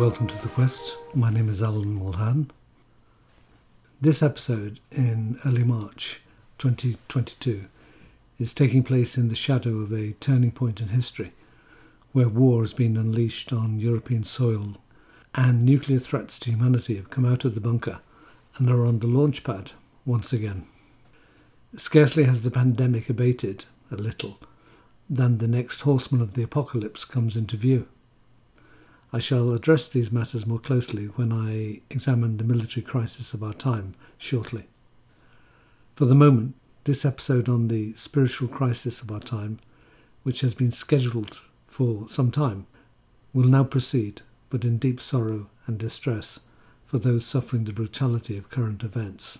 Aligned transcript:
Welcome 0.00 0.28
to 0.28 0.40
The 0.40 0.48
Quest. 0.48 0.96
My 1.14 1.28
name 1.28 1.50
is 1.50 1.62
Alan 1.62 2.00
Mulhern. 2.00 2.48
This 4.00 4.22
episode 4.22 4.80
in 4.90 5.38
early 5.44 5.62
March 5.62 6.22
2022 6.56 7.66
is 8.38 8.54
taking 8.54 8.82
place 8.82 9.18
in 9.18 9.28
the 9.28 9.34
shadow 9.34 9.80
of 9.80 9.92
a 9.92 10.12
turning 10.12 10.52
point 10.52 10.80
in 10.80 10.88
history 10.88 11.32
where 12.12 12.30
war 12.30 12.62
has 12.62 12.72
been 12.72 12.96
unleashed 12.96 13.52
on 13.52 13.78
European 13.78 14.24
soil 14.24 14.78
and 15.34 15.66
nuclear 15.66 15.98
threats 15.98 16.38
to 16.38 16.50
humanity 16.50 16.96
have 16.96 17.10
come 17.10 17.26
out 17.26 17.44
of 17.44 17.54
the 17.54 17.60
bunker 17.60 18.00
and 18.56 18.70
are 18.70 18.86
on 18.86 19.00
the 19.00 19.06
launch 19.06 19.44
pad 19.44 19.72
once 20.06 20.32
again. 20.32 20.66
Scarcely 21.76 22.24
has 22.24 22.40
the 22.40 22.50
pandemic 22.50 23.10
abated 23.10 23.66
a 23.92 23.96
little 23.96 24.38
than 25.10 25.36
the 25.36 25.46
next 25.46 25.82
horseman 25.82 26.22
of 26.22 26.32
the 26.32 26.42
apocalypse 26.42 27.04
comes 27.04 27.36
into 27.36 27.58
view. 27.58 27.86
I 29.12 29.18
shall 29.18 29.52
address 29.52 29.88
these 29.88 30.12
matters 30.12 30.46
more 30.46 30.60
closely 30.60 31.06
when 31.06 31.32
I 31.32 31.80
examine 31.90 32.36
the 32.36 32.44
military 32.44 32.82
crisis 32.82 33.34
of 33.34 33.42
our 33.42 33.52
time 33.52 33.94
shortly. 34.18 34.68
For 35.96 36.04
the 36.04 36.14
moment, 36.14 36.54
this 36.84 37.04
episode 37.04 37.48
on 37.48 37.68
the 37.68 37.92
spiritual 37.94 38.48
crisis 38.48 39.00
of 39.00 39.10
our 39.10 39.20
time, 39.20 39.58
which 40.22 40.42
has 40.42 40.54
been 40.54 40.70
scheduled 40.70 41.40
for 41.66 42.08
some 42.08 42.30
time, 42.30 42.66
will 43.32 43.46
now 43.46 43.64
proceed, 43.64 44.22
but 44.48 44.64
in 44.64 44.78
deep 44.78 45.00
sorrow 45.00 45.48
and 45.66 45.76
distress 45.76 46.40
for 46.86 46.98
those 46.98 47.26
suffering 47.26 47.64
the 47.64 47.72
brutality 47.72 48.36
of 48.36 48.50
current 48.50 48.82
events. 48.82 49.38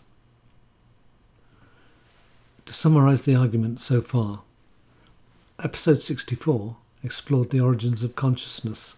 To 2.66 2.72
summarise 2.72 3.22
the 3.22 3.34
argument 3.34 3.80
so 3.80 4.02
far, 4.02 4.42
episode 5.62 6.02
64 6.02 6.77
explored 7.02 7.50
the 7.50 7.60
origins 7.60 8.02
of 8.02 8.14
consciousness 8.14 8.94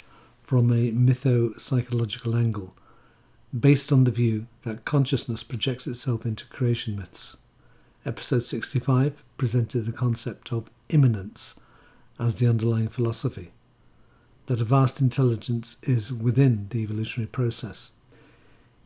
from 0.53 0.71
a 0.71 0.93
mytho-psychological 0.93 2.37
angle, 2.37 2.75
based 3.59 3.91
on 3.91 4.05
the 4.05 4.11
view 4.11 4.47
that 4.65 4.85
consciousness 4.85 5.43
projects 5.43 5.87
itself 5.87 6.27
into 6.27 6.45
creation 6.49 6.95
myths. 6.95 7.39
Episode 8.05 8.45
65 8.45 9.25
presented 9.39 9.87
the 9.87 9.93
concept 9.93 10.53
of 10.53 10.71
immanence 10.91 11.55
as 12.19 12.37
the 12.37 12.47
underlying 12.47 12.89
philosophy, 12.89 13.51
that 14.45 14.61
a 14.61 14.65
vast 14.65 15.01
intelligence 15.01 15.77
is 15.85 16.13
within 16.13 16.67
the 16.69 16.81
evolutionary 16.81 17.29
process. 17.29 17.93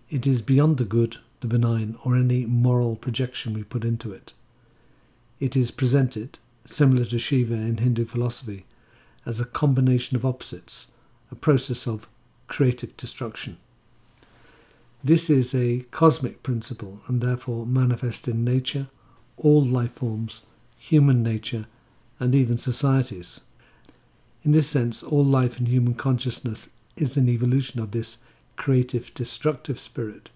It 0.08 0.24
is 0.24 0.42
beyond 0.42 0.76
the 0.76 0.84
good, 0.84 1.16
the 1.40 1.48
benign, 1.48 1.98
or 2.04 2.14
any 2.14 2.46
moral 2.46 2.94
projection 2.94 3.54
we 3.54 3.64
put 3.64 3.82
into 3.82 4.12
it. 4.12 4.34
It 5.40 5.56
is 5.56 5.72
presented, 5.72 6.38
similar 6.64 7.04
to 7.06 7.18
Shiva 7.18 7.54
in 7.54 7.78
Hindu 7.78 8.04
philosophy, 8.04 8.66
as 9.26 9.40
a 9.40 9.44
combination 9.44 10.16
of 10.16 10.24
opposites 10.24 10.92
a 11.30 11.34
process 11.34 11.86
of 11.86 12.08
creative 12.46 12.96
destruction. 12.96 13.58
This 15.02 15.30
is 15.30 15.54
a 15.54 15.80
cosmic 15.90 16.42
principle 16.42 17.00
and 17.06 17.20
therefore 17.20 17.66
manifest 17.66 18.26
in 18.26 18.44
nature, 18.44 18.88
all 19.36 19.64
life 19.64 19.92
forms, 19.92 20.46
human 20.76 21.22
nature, 21.22 21.66
and 22.18 22.34
even 22.34 22.56
societies. 22.56 23.40
In 24.42 24.52
this 24.52 24.68
sense, 24.68 25.02
all 25.02 25.24
life 25.24 25.58
and 25.58 25.68
human 25.68 25.94
consciousness 25.94 26.70
is 26.96 27.16
an 27.16 27.28
evolution 27.28 27.80
of 27.80 27.90
this 27.90 28.18
creative 28.56 29.12
destructive 29.14 29.78
spirit, 29.78 30.30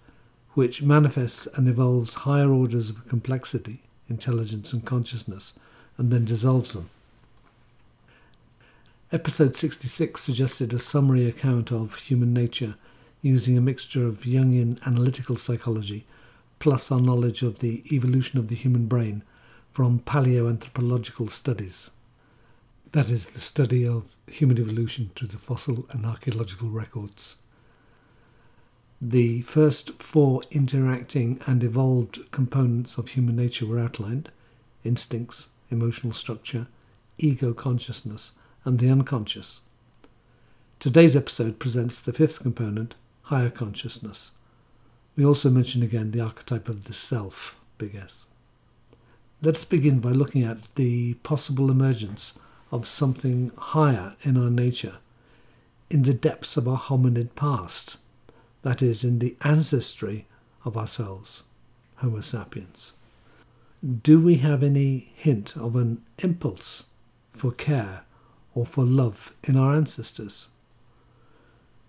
which 0.53 0.83
manifests 0.83 1.47
and 1.55 1.67
evolves 1.67 2.13
higher 2.15 2.51
orders 2.51 2.89
of 2.89 3.07
complexity, 3.07 3.81
intelligence, 4.09 4.73
and 4.73 4.85
consciousness, 4.85 5.57
and 5.97 6.11
then 6.11 6.25
dissolves 6.25 6.73
them. 6.73 6.89
Episode 9.13 9.57
66 9.57 10.21
suggested 10.21 10.71
a 10.71 10.79
summary 10.79 11.27
account 11.27 11.69
of 11.69 11.95
human 11.95 12.33
nature 12.33 12.75
using 13.21 13.57
a 13.57 13.61
mixture 13.61 14.07
of 14.07 14.19
Jungian 14.19 14.81
analytical 14.85 15.35
psychology 15.35 16.05
plus 16.59 16.89
our 16.89 17.01
knowledge 17.01 17.41
of 17.41 17.59
the 17.59 17.83
evolution 17.93 18.39
of 18.39 18.47
the 18.47 18.55
human 18.55 18.85
brain 18.85 19.21
from 19.73 19.99
paleoanthropological 19.99 21.29
studies. 21.29 21.91
That 22.93 23.09
is, 23.09 23.27
the 23.31 23.41
study 23.41 23.85
of 23.85 24.05
human 24.27 24.57
evolution 24.57 25.11
through 25.13 25.27
the 25.27 25.37
fossil 25.37 25.85
and 25.91 26.05
archaeological 26.05 26.69
records. 26.69 27.35
The 29.01 29.41
first 29.41 30.01
four 30.01 30.41
interacting 30.51 31.41
and 31.45 31.65
evolved 31.65 32.31
components 32.31 32.97
of 32.97 33.09
human 33.09 33.35
nature 33.35 33.65
were 33.65 33.79
outlined 33.79 34.31
instincts, 34.85 35.49
emotional 35.69 36.13
structure, 36.13 36.67
ego 37.17 37.53
consciousness, 37.53 38.37
and 38.63 38.79
the 38.79 38.89
unconscious. 38.89 39.61
Today's 40.79 41.15
episode 41.15 41.59
presents 41.59 41.99
the 41.99 42.13
fifth 42.13 42.41
component, 42.41 42.95
higher 43.23 43.49
consciousness. 43.49 44.31
We 45.15 45.25
also 45.25 45.49
mention 45.49 45.83
again 45.83 46.11
the 46.11 46.21
archetype 46.21 46.69
of 46.69 46.85
the 46.85 46.93
self, 46.93 47.55
big 47.77 47.95
S. 47.95 48.27
Let 49.41 49.55
us 49.55 49.65
begin 49.65 49.99
by 49.99 50.09
looking 50.09 50.43
at 50.43 50.73
the 50.75 51.15
possible 51.15 51.71
emergence 51.71 52.33
of 52.71 52.87
something 52.87 53.51
higher 53.57 54.15
in 54.21 54.37
our 54.37 54.49
nature, 54.49 54.97
in 55.89 56.03
the 56.03 56.13
depths 56.13 56.57
of 56.57 56.67
our 56.67 56.77
hominid 56.77 57.35
past, 57.35 57.97
that 58.61 58.81
is, 58.81 59.03
in 59.03 59.19
the 59.19 59.35
ancestry 59.41 60.27
of 60.63 60.77
ourselves, 60.77 61.43
Homo 61.95 62.21
sapiens. 62.21 62.93
Do 64.03 64.19
we 64.19 64.37
have 64.37 64.61
any 64.61 65.11
hint 65.15 65.57
of 65.57 65.75
an 65.75 66.03
impulse 66.19 66.83
for 67.31 67.51
care 67.51 68.03
or 68.53 68.65
for 68.65 68.85
love 68.85 69.33
in 69.43 69.57
our 69.57 69.75
ancestors? 69.75 70.49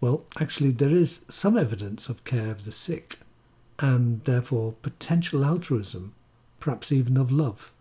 Well, 0.01 0.25
actually, 0.41 0.73
there 0.73 0.91
is 0.91 1.25
some 1.29 1.57
evidence 1.57 2.09
of 2.09 2.25
care 2.25 2.51
of 2.51 2.65
the 2.65 2.73
sick, 2.73 3.19
and 3.79 4.23
therefore 4.25 4.75
potential 4.83 5.45
altruism, 5.45 6.15
perhaps 6.61 6.91
even 6.93 7.17
of 7.17 7.31
love, 7.31 7.73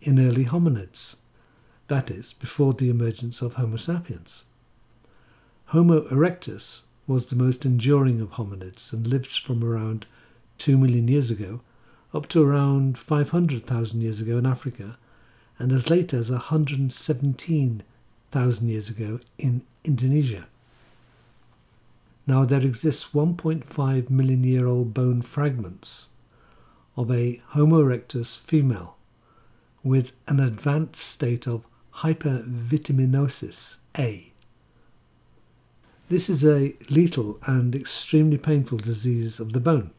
in 0.00 0.18
early 0.18 0.44
hominids, 0.44 1.16
that 1.88 2.10
is, 2.10 2.32
before 2.32 2.74
the 2.74 2.90
emergence 2.90 3.42
of 3.42 3.54
Homo 3.54 3.76
sapiens. 3.76 4.44
Homo 5.66 6.02
erectus 6.08 6.80
was 7.06 7.26
the 7.26 7.36
most 7.36 7.64
enduring 7.64 8.20
of 8.20 8.32
hominids 8.32 8.92
and 8.92 9.06
lived 9.06 9.30
from 9.30 9.64
around 9.64 10.06
2 10.58 10.78
million 10.78 11.08
years 11.08 11.30
ago 11.30 11.60
up 12.14 12.26
to 12.28 12.42
around 12.42 12.98
500,000 12.98 14.00
years 14.00 14.20
ago 14.20 14.36
in 14.38 14.46
Africa, 14.46 14.98
and 15.58 15.72
as 15.72 15.88
late 15.88 16.12
as 16.12 16.30
117 16.30 17.82
thousand 18.32 18.68
years 18.68 18.88
ago 18.88 19.20
in 19.38 19.62
Indonesia. 19.84 20.46
Now 22.26 22.44
there 22.44 22.62
exists 22.62 23.08
1.5 23.12 24.10
million 24.10 24.42
year 24.42 24.66
old 24.66 24.94
bone 24.94 25.22
fragments 25.22 26.08
of 26.96 27.10
a 27.10 27.42
Homo 27.48 27.82
erectus 27.82 28.38
female 28.38 28.96
with 29.82 30.12
an 30.26 30.40
advanced 30.40 31.02
state 31.02 31.46
of 31.46 31.66
hypervitaminosis 31.96 33.78
A. 33.98 34.32
This 36.08 36.28
is 36.28 36.44
a 36.44 36.74
lethal 36.90 37.38
and 37.46 37.74
extremely 37.74 38.38
painful 38.38 38.78
disease 38.78 39.40
of 39.40 39.52
the 39.52 39.60
bone. 39.60 39.90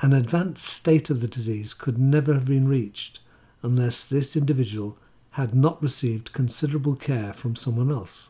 An 0.00 0.12
advanced 0.12 0.64
state 0.64 1.10
of 1.10 1.20
the 1.20 1.28
disease 1.28 1.74
could 1.74 1.98
never 1.98 2.32
have 2.32 2.46
been 2.46 2.68
reached 2.68 3.20
unless 3.62 4.04
this 4.04 4.36
individual 4.36 4.96
had 5.40 5.54
not 5.54 5.82
received 5.82 6.34
considerable 6.34 6.94
care 6.94 7.32
from 7.32 7.56
someone 7.56 7.90
else. 7.90 8.28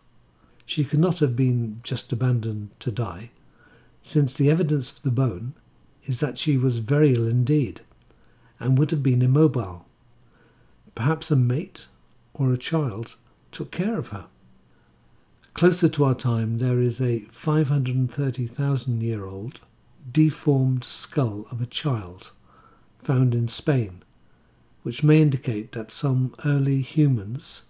She 0.65 0.84
could 0.84 1.00
not 1.00 1.19
have 1.19 1.34
been 1.34 1.81
just 1.82 2.12
abandoned 2.12 2.71
to 2.78 2.93
die, 2.93 3.30
since 4.03 4.33
the 4.33 4.48
evidence 4.48 4.92
of 4.92 5.03
the 5.03 5.10
bone 5.10 5.54
is 6.07 6.21
that 6.21 6.39
she 6.39 6.57
was 6.57 6.78
very 6.78 7.15
ill 7.15 7.27
indeed, 7.27 7.80
and 8.60 8.78
would 8.78 8.92
have 8.92 9.03
been 9.03 9.22
immobile. 9.22 9.86
Perhaps 10.95 11.30
a 11.30 11.36
mate 11.36 11.86
or 12.33 12.53
a 12.53 12.59
child 12.59 13.16
took 13.51 13.72
care 13.72 13.98
of 13.98 14.09
her. 14.09 14.27
Closer 15.54 15.89
to 15.89 16.04
our 16.04 16.15
time, 16.15 16.59
there 16.59 16.80
is 16.80 17.01
a 17.01 17.21
530,000 17.30 19.03
year 19.03 19.27
old 19.27 19.60
deformed 20.12 20.84
skull 20.84 21.47
of 21.51 21.60
a 21.60 21.66
child 21.66 22.30
found 22.98 23.34
in 23.34 23.48
Spain 23.48 24.03
which 24.82 25.04
may 25.04 25.21
indicate 25.21 25.72
that 25.72 25.92
some 25.92 26.34
early 26.44 26.80
humans, 26.80 27.65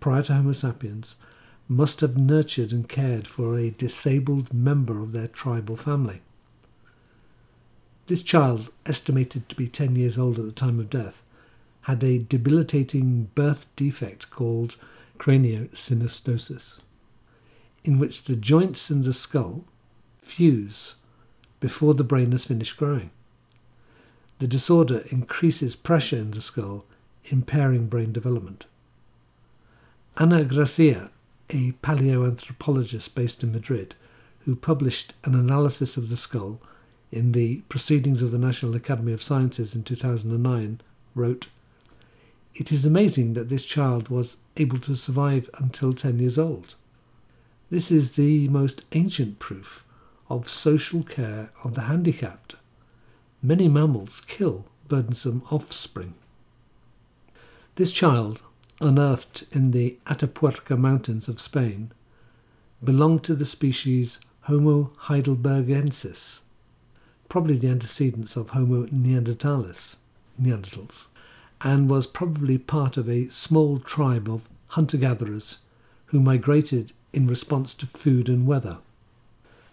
prior 0.00 0.22
to 0.22 0.34
Homo 0.34 0.52
sapiens, 0.52 1.16
must 1.68 2.00
have 2.00 2.16
nurtured 2.16 2.72
and 2.72 2.88
cared 2.88 3.26
for 3.26 3.58
a 3.58 3.70
disabled 3.70 4.52
member 4.52 5.00
of 5.00 5.12
their 5.12 5.28
tribal 5.28 5.76
family. 5.76 6.20
This 8.06 8.22
child, 8.22 8.70
estimated 8.84 9.48
to 9.48 9.56
be 9.56 9.66
10 9.66 9.96
years 9.96 10.16
old 10.16 10.38
at 10.38 10.44
the 10.44 10.52
time 10.52 10.78
of 10.78 10.90
death, 10.90 11.24
had 11.82 12.04
a 12.04 12.18
debilitating 12.18 13.30
birth 13.34 13.66
defect 13.74 14.30
called 14.30 14.76
craniosynostosis, 15.18 16.80
in 17.84 17.98
which 17.98 18.24
the 18.24 18.36
joints 18.36 18.90
in 18.90 19.02
the 19.02 19.12
skull 19.12 19.64
fuse 20.18 20.94
before 21.58 21.94
the 21.94 22.04
brain 22.04 22.32
has 22.32 22.44
finished 22.44 22.76
growing. 22.76 23.10
The 24.38 24.46
disorder 24.46 25.04
increases 25.10 25.76
pressure 25.76 26.18
in 26.18 26.32
the 26.32 26.40
skull, 26.40 26.84
impairing 27.24 27.86
brain 27.86 28.12
development. 28.12 28.64
Ana 30.18 30.44
Gracia 30.44 31.10
a 31.50 31.72
paleoanthropologist 31.82 33.14
based 33.14 33.42
in 33.42 33.52
Madrid, 33.52 33.94
who 34.40 34.56
published 34.56 35.14
an 35.24 35.34
analysis 35.34 35.96
of 35.96 36.08
the 36.08 36.16
skull 36.16 36.60
in 37.12 37.32
the 37.32 37.58
Proceedings 37.68 38.22
of 38.22 38.30
the 38.30 38.38
National 38.38 38.74
Academy 38.74 39.12
of 39.12 39.22
Sciences 39.22 39.74
in 39.74 39.84
2009, 39.84 40.80
wrote, 41.14 41.46
It 42.54 42.72
is 42.72 42.84
amazing 42.84 43.34
that 43.34 43.48
this 43.48 43.64
child 43.64 44.08
was 44.08 44.38
able 44.56 44.80
to 44.80 44.94
survive 44.94 45.48
until 45.58 45.92
10 45.92 46.18
years 46.18 46.38
old. 46.38 46.74
This 47.70 47.90
is 47.90 48.12
the 48.12 48.48
most 48.48 48.84
ancient 48.92 49.38
proof 49.38 49.84
of 50.28 50.48
social 50.48 51.02
care 51.02 51.50
of 51.62 51.74
the 51.74 51.82
handicapped. 51.82 52.55
Many 53.46 53.68
mammals 53.68 54.22
kill 54.26 54.64
burdensome 54.88 55.42
offspring. 55.52 56.14
This 57.76 57.92
child, 57.92 58.42
unearthed 58.80 59.44
in 59.52 59.70
the 59.70 59.98
Atapuerca 60.04 60.76
Mountains 60.76 61.28
of 61.28 61.40
Spain, 61.40 61.92
belonged 62.82 63.22
to 63.22 63.36
the 63.36 63.44
species 63.44 64.18
Homo 64.40 64.90
heidelbergensis, 65.02 66.40
probably 67.28 67.56
the 67.56 67.68
antecedents 67.68 68.34
of 68.34 68.50
Homo 68.50 68.86
neanderthalis, 68.86 69.94
Neanderthals, 70.42 71.06
and 71.60 71.88
was 71.88 72.08
probably 72.08 72.58
part 72.58 72.96
of 72.96 73.08
a 73.08 73.28
small 73.28 73.78
tribe 73.78 74.28
of 74.28 74.48
hunter 74.70 74.96
gatherers 74.96 75.58
who 76.06 76.18
migrated 76.18 76.92
in 77.12 77.28
response 77.28 77.74
to 77.74 77.86
food 77.86 78.28
and 78.28 78.44
weather. 78.44 78.78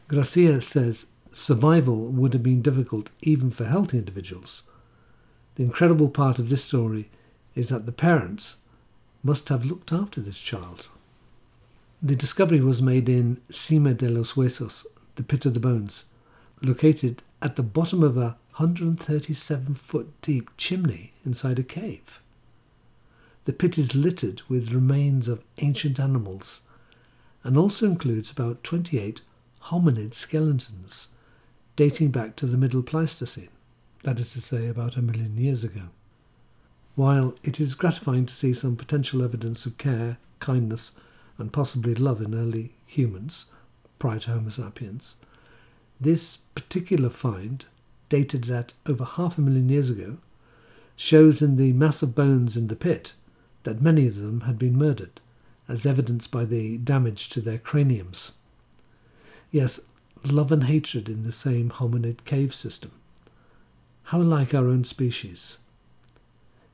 Gracia 0.07 0.61
says 0.61 1.07
survival 1.35 2.07
would 2.07 2.33
have 2.33 2.43
been 2.43 2.61
difficult 2.61 3.09
even 3.21 3.51
for 3.51 3.65
healthy 3.65 3.97
individuals. 3.97 4.63
The 5.55 5.63
incredible 5.63 6.09
part 6.09 6.39
of 6.39 6.49
this 6.49 6.63
story 6.63 7.09
is 7.55 7.69
that 7.69 7.85
the 7.85 7.91
parents 7.91 8.57
must 9.23 9.49
have 9.49 9.65
looked 9.65 9.91
after 9.91 10.21
this 10.21 10.39
child. 10.39 10.87
The 12.01 12.15
discovery 12.15 12.59
was 12.59 12.81
made 12.81 13.07
in 13.07 13.41
Sima 13.49 13.95
de 13.95 14.09
los 14.09 14.33
Huesos, 14.33 14.85
the 15.15 15.23
pit 15.23 15.45
of 15.45 15.53
the 15.53 15.59
bones, 15.59 16.05
located 16.61 17.21
at 17.41 17.55
the 17.55 17.63
bottom 17.63 18.03
of 18.03 18.17
a 18.17 18.37
137 18.57 19.75
foot 19.75 20.09
deep 20.21 20.49
chimney 20.57 21.13
inside 21.25 21.59
a 21.59 21.63
cave. 21.63 22.19
The 23.45 23.53
pit 23.53 23.77
is 23.77 23.95
littered 23.95 24.41
with 24.47 24.71
remains 24.71 25.27
of 25.27 25.43
ancient 25.57 25.99
animals 25.99 26.61
and 27.43 27.57
also 27.57 27.85
includes 27.85 28.31
about 28.31 28.63
28 28.63 29.21
hominid 29.63 30.13
skeletons 30.13 31.09
dating 31.75 32.11
back 32.11 32.35
to 32.35 32.45
the 32.45 32.57
Middle 32.57 32.83
Pleistocene, 32.83 33.49
that 34.03 34.19
is 34.19 34.33
to 34.33 34.41
say, 34.41 34.67
about 34.67 34.95
a 34.95 35.01
million 35.01 35.37
years 35.37 35.63
ago. 35.63 35.89
While 36.95 37.35
it 37.43 37.59
is 37.59 37.73
gratifying 37.73 38.27
to 38.27 38.33
see 38.33 38.53
some 38.53 38.75
potential 38.75 39.23
evidence 39.23 39.65
of 39.65 39.77
care, 39.77 40.17
kindness, 40.39 40.91
and 41.37 41.51
possibly 41.51 41.95
love 41.95 42.21
in 42.21 42.35
early 42.35 42.73
humans 42.85 43.47
prior 43.97 44.19
to 44.19 44.31
Homo 44.31 44.49
sapiens, 44.49 45.15
this 45.99 46.37
particular 46.37 47.09
find, 47.09 47.65
dated 48.09 48.49
at 48.51 48.73
over 48.85 49.03
half 49.05 49.37
a 49.37 49.41
million 49.41 49.69
years 49.69 49.89
ago, 49.89 50.17
shows 50.95 51.41
in 51.41 51.55
the 51.55 51.73
mass 51.73 52.03
of 52.03 52.13
bones 52.13 52.55
in 52.55 52.67
the 52.67 52.75
pit 52.75 53.13
that 53.63 53.81
many 53.81 54.05
of 54.05 54.17
them 54.17 54.41
had 54.41 54.59
been 54.59 54.77
murdered, 54.77 55.19
as 55.67 55.85
evidenced 55.85 56.29
by 56.29 56.45
the 56.45 56.77
damage 56.77 57.29
to 57.29 57.41
their 57.41 57.57
craniums. 57.57 58.33
Yes, 59.49 59.79
love 60.31 60.51
and 60.51 60.65
hatred 60.65 61.09
in 61.09 61.23
the 61.23 61.31
same 61.31 61.69
hominid 61.69 62.25
cave 62.25 62.53
system. 62.53 62.91
How 64.03 64.19
like 64.19 64.53
our 64.53 64.67
own 64.67 64.83
species. 64.83 65.57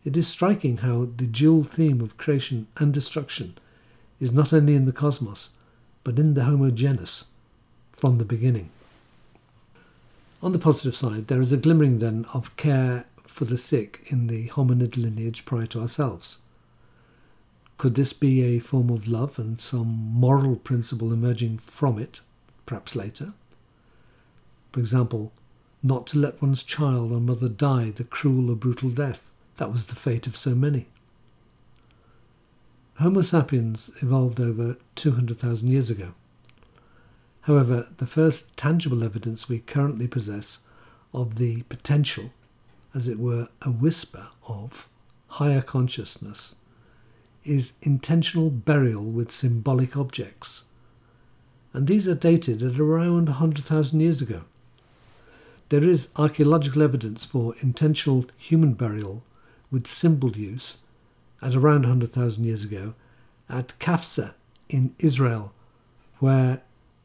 It 0.06 0.16
is 0.16 0.28
striking 0.28 0.78
how 0.78 1.08
the 1.18 1.28
dual 1.28 1.64
theme 1.64 2.02
of 2.02 2.18
creation 2.18 2.68
and 2.78 2.94
destruction 2.94 3.58
is 4.20 4.32
not 4.32 4.54
only 4.54 4.76
in 4.76 4.86
the 4.86 4.92
cosmos, 4.92 5.50
but 6.04 6.20
in 6.20 6.34
the 6.34 6.46
Homo 6.46 6.72
genus 6.72 7.26
from 7.92 8.18
the 8.18 8.26
beginning. 8.26 8.70
On 10.42 10.54
the 10.54 10.60
positive 10.60 10.96
side, 10.96 11.28
there 11.28 11.42
is 11.42 11.52
a 11.52 11.58
glimmering 11.58 12.00
then 12.00 12.26
of 12.34 12.56
care 12.56 13.06
for 13.28 13.46
the 13.46 13.58
sick 13.58 14.02
in 14.08 14.28
the 14.28 14.48
hominid 14.50 14.98
lineage 14.98 15.46
prior 15.46 15.66
to 15.68 15.82
ourselves. 15.82 16.40
Could 17.78 17.96
this 17.96 18.14
be 18.14 18.44
a 18.44 18.60
form 18.60 18.90
of 18.90 19.08
love 19.08 19.38
and 19.38 19.60
some 19.60 19.88
moral 19.88 20.56
principle 20.56 21.14
emerging 21.14 21.60
from 21.60 22.00
it, 22.00 22.22
perhaps 22.70 22.96
later? 22.96 23.34
For 24.72 24.80
example, 24.80 25.34
not 25.82 26.06
to 26.08 26.20
let 26.20 26.40
one's 26.40 26.64
child 26.64 27.12
or 27.12 27.20
mother 27.20 27.50
die 27.50 27.90
the 27.90 28.04
cruel 28.04 28.52
or 28.52 28.56
brutal 28.56 28.92
death. 28.92 29.34
That 29.58 29.72
was 29.72 29.86
the 29.86 29.96
fate 29.96 30.28
of 30.28 30.36
so 30.36 30.54
many. 30.54 30.86
Homo 33.00 33.24
sapiens 33.24 33.90
evolved 34.04 34.40
over 34.40 34.78
200,000 34.94 35.68
years 35.68 35.90
ago. 35.90 36.14
However, 37.42 37.88
the 37.98 38.06
first 38.06 38.56
tangible 38.56 39.04
evidence 39.04 39.50
we 39.50 39.60
currently 39.60 40.08
possess 40.08 40.60
of 41.12 41.40
the 41.40 41.64
potential, 41.64 42.32
as 42.94 43.08
it 43.08 43.18
were, 43.18 43.48
a 43.64 43.72
whisper 43.72 44.28
of 44.48 44.88
higher 45.28 45.64
consciousness, 45.64 46.54
is 47.44 47.74
intentional 47.82 48.52
burial 48.52 49.06
with 49.06 49.32
symbolic 49.32 49.98
objects. 49.98 50.66
And 51.74 51.88
these 51.88 52.08
are 52.08 52.16
dated 52.16 52.64
at 52.64 52.80
around 52.80 53.26
100,000 53.26 54.00
years 54.00 54.22
ago. 54.22 54.42
There 55.70 55.84
is 55.84 56.10
archaeological 56.16 56.82
evidence 56.82 57.26
for 57.26 57.54
intentional 57.60 58.26
human 58.38 58.74
burial 58.74 59.24
with 59.70 59.86
symbol 59.86 60.32
use 60.36 60.78
at 61.42 61.56
around 61.56 61.82
100,000 61.82 62.44
years 62.44 62.64
ago 62.64 62.96
at 63.48 63.78
Qafzeh 63.80 64.34
in 64.68 64.96
Israel, 65.00 65.54
where, 66.20 66.62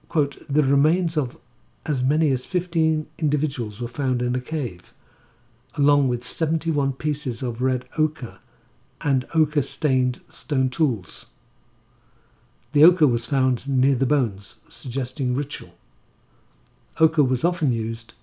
quote, 0.08 0.38
the 0.48 0.64
remains 0.64 1.16
of 1.16 1.36
as 1.86 2.02
many 2.02 2.30
as 2.30 2.46
15 2.46 3.06
individuals 3.18 3.80
were 3.80 3.88
found 3.88 4.22
in 4.22 4.34
a 4.34 4.40
cave, 4.40 4.94
along 5.76 6.08
with 6.08 6.24
71 6.24 6.94
pieces 6.94 7.42
of 7.42 7.60
red 7.60 7.84
ochre 7.98 8.38
and 9.02 9.26
ochre 9.34 9.62
stained 9.62 10.20
stone 10.28 10.70
tools. 10.70 11.26
The 12.74 12.82
ochre 12.82 13.06
was 13.06 13.24
found 13.24 13.68
near 13.68 13.94
the 13.94 14.04
bones, 14.04 14.56
suggesting 14.68 15.36
ritual. 15.36 15.74
Ochre 16.98 17.22
was 17.22 17.44
often 17.44 17.72
used 17.72 18.14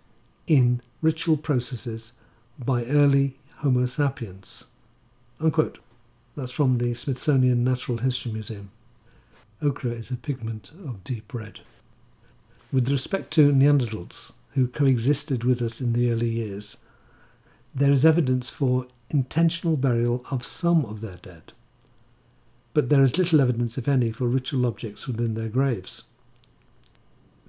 in 0.46 0.82
ritual 1.02 1.38
processes 1.38 2.12
by 2.60 2.84
early 2.84 3.38
Homo 3.60 3.86
sapiens. 3.86 4.66
Unquote. 5.40 5.80
That's 6.36 6.52
from 6.52 6.80
the 6.80 6.94
Smithsonian 6.94 7.64
Natural 7.64 8.00
History 8.00 8.34
Museum. 8.34 8.72
Ochre 9.62 9.94
is 9.94 10.12
a 10.12 10.18
pigment 10.18 10.72
of 10.86 11.02
deep 11.06 11.34
red. 11.34 11.62
With 12.74 12.92
respect 12.92 13.32
to 13.32 13.54
Neanderthals, 13.54 14.34
who 14.56 14.68
coexisted 14.68 15.46
with 15.46 15.62
us 15.62 15.80
in 15.80 15.94
the 15.94 16.12
early 16.12 16.30
years, 16.30 16.76
there 17.74 17.92
is 17.92 18.06
evidence 18.06 18.50
for 18.50 18.88
intentional 19.10 19.78
burial 19.78 20.26
of 20.30 20.46
some 20.46 20.84
of 20.84 21.00
their 21.00 21.18
dead. 21.18 21.54
But 22.74 22.90
there 22.90 23.04
is 23.04 23.18
little 23.18 23.42
evidence, 23.42 23.78
if 23.78 23.88
any, 23.88 24.12
for 24.12 24.28
ritual 24.28 24.66
objects 24.66 25.08
within 25.08 25.34
their 25.34 25.50
graves. 25.50 26.06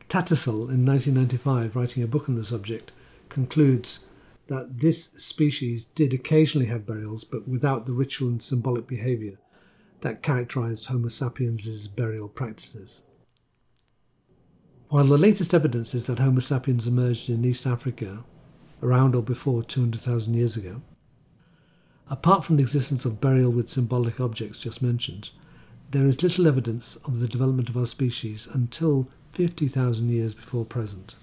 Tattersall, 0.09 0.69
in 0.69 0.85
1995, 0.85 1.77
writing 1.77 2.03
a 2.03 2.07
book 2.07 2.29
on 2.29 2.35
the 2.35 2.45
subject, 2.45 2.93
concludes 3.29 4.07
that 4.49 4.81
this 4.81 5.05
species 5.13 5.87
did 5.87 6.13
occasionally 6.13 6.67
have 6.67 6.85
burials, 6.85 7.25
but 7.25 7.49
without 7.49 7.87
the 7.87 7.93
ritual 7.93 8.29
and 8.29 8.43
symbolic 8.43 8.87
behaviour 8.87 9.39
that 10.03 10.23
characterised 10.23 10.87
Homo 10.87 11.09
sapiens' 11.09 11.89
burial 11.89 12.29
practices. 12.29 13.07
While 14.89 15.05
the 15.05 15.17
latest 15.17 15.55
evidence 15.55 15.95
is 15.95 16.05
that 16.05 16.19
Homo 16.19 16.41
sapiens 16.41 16.87
emerged 16.87 17.31
in 17.31 17.45
East 17.45 17.67
Africa 17.67 18.25
around 18.83 19.15
or 19.15 19.23
before 19.23 19.63
200,000 19.63 20.35
years 20.35 20.57
ago, 20.57 20.83
apart 22.13 22.45
from 22.45 22.57
the 22.57 22.63
existence 22.63 23.07
of 23.07 23.23
burial 23.23 23.51
with 23.51 23.71
symbolic 23.71 24.21
objects 24.21 24.61
just 24.61 24.83
mentioned, 24.83 25.31
there 25.93 26.07
is 26.07 26.23
little 26.23 26.47
evidence 26.47 26.97
of 27.07 27.21
the 27.21 27.27
development 27.27 27.71
of 27.71 27.77
our 27.77 27.87
species 27.87 28.47
until 28.53 29.09
50,000 29.33 30.11
years 30.11 30.35
before 30.35 30.67
present. 30.67 31.15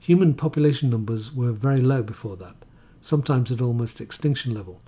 Human 0.00 0.34
population 0.34 0.90
numbers 0.90 1.32
were 1.32 1.52
very 1.52 1.80
low 1.80 2.02
before 2.02 2.36
that, 2.38 2.56
sometimes 3.00 3.52
at 3.52 3.60
almost 3.60 4.00
extinction 4.00 4.52
level, 4.52 4.82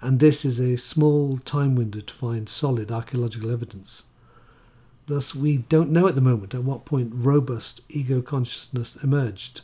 and 0.00 0.18
this 0.18 0.44
is 0.44 0.58
a 0.58 0.76
small 0.76 1.38
time 1.38 1.76
window 1.76 2.00
to 2.00 2.14
find 2.14 2.48
solid 2.48 2.90
archaeological 2.90 3.52
evidence. 3.52 4.02
Thus, 5.06 5.32
we 5.32 5.58
don't 5.58 5.90
know 5.90 6.08
at 6.08 6.16
the 6.16 6.20
moment 6.20 6.54
at 6.54 6.64
what 6.64 6.84
point 6.84 7.12
robust 7.14 7.82
ego 7.88 8.20
consciousness 8.20 8.96
emerged. 9.00 9.60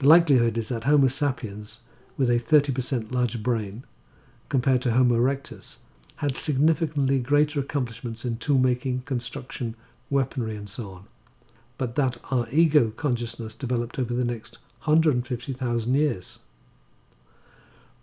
The 0.00 0.08
likelihood 0.08 0.58
is 0.58 0.68
that 0.68 0.82
Homo 0.82 1.06
sapiens, 1.06 1.78
with 2.16 2.30
a 2.30 2.38
30% 2.38 3.12
larger 3.12 3.38
brain 3.38 3.84
compared 4.48 4.82
to 4.82 4.92
Homo 4.92 5.16
erectus, 5.16 5.76
had 6.16 6.36
significantly 6.36 7.18
greater 7.18 7.58
accomplishments 7.58 8.24
in 8.24 8.36
toolmaking, 8.36 9.04
construction, 9.04 9.74
weaponry, 10.10 10.54
and 10.54 10.68
so 10.68 10.90
on, 10.90 11.06
but 11.78 11.96
that 11.96 12.16
our 12.30 12.46
ego 12.50 12.90
consciousness 12.90 13.54
developed 13.54 13.98
over 13.98 14.14
the 14.14 14.24
next 14.24 14.58
150,000 14.84 15.94
years. 15.94 16.38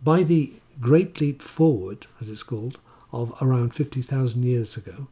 By 0.04 0.24
the 0.24 0.54
Great 0.82 1.20
Leap 1.22 1.42
Forward, 1.42 2.08
as 2.20 2.30
it's 2.30 2.44
called, 2.44 2.78
of 3.12 3.34
around 3.42 3.74
50,000 3.74 4.44
years 4.44 4.78
ago, 4.78 5.08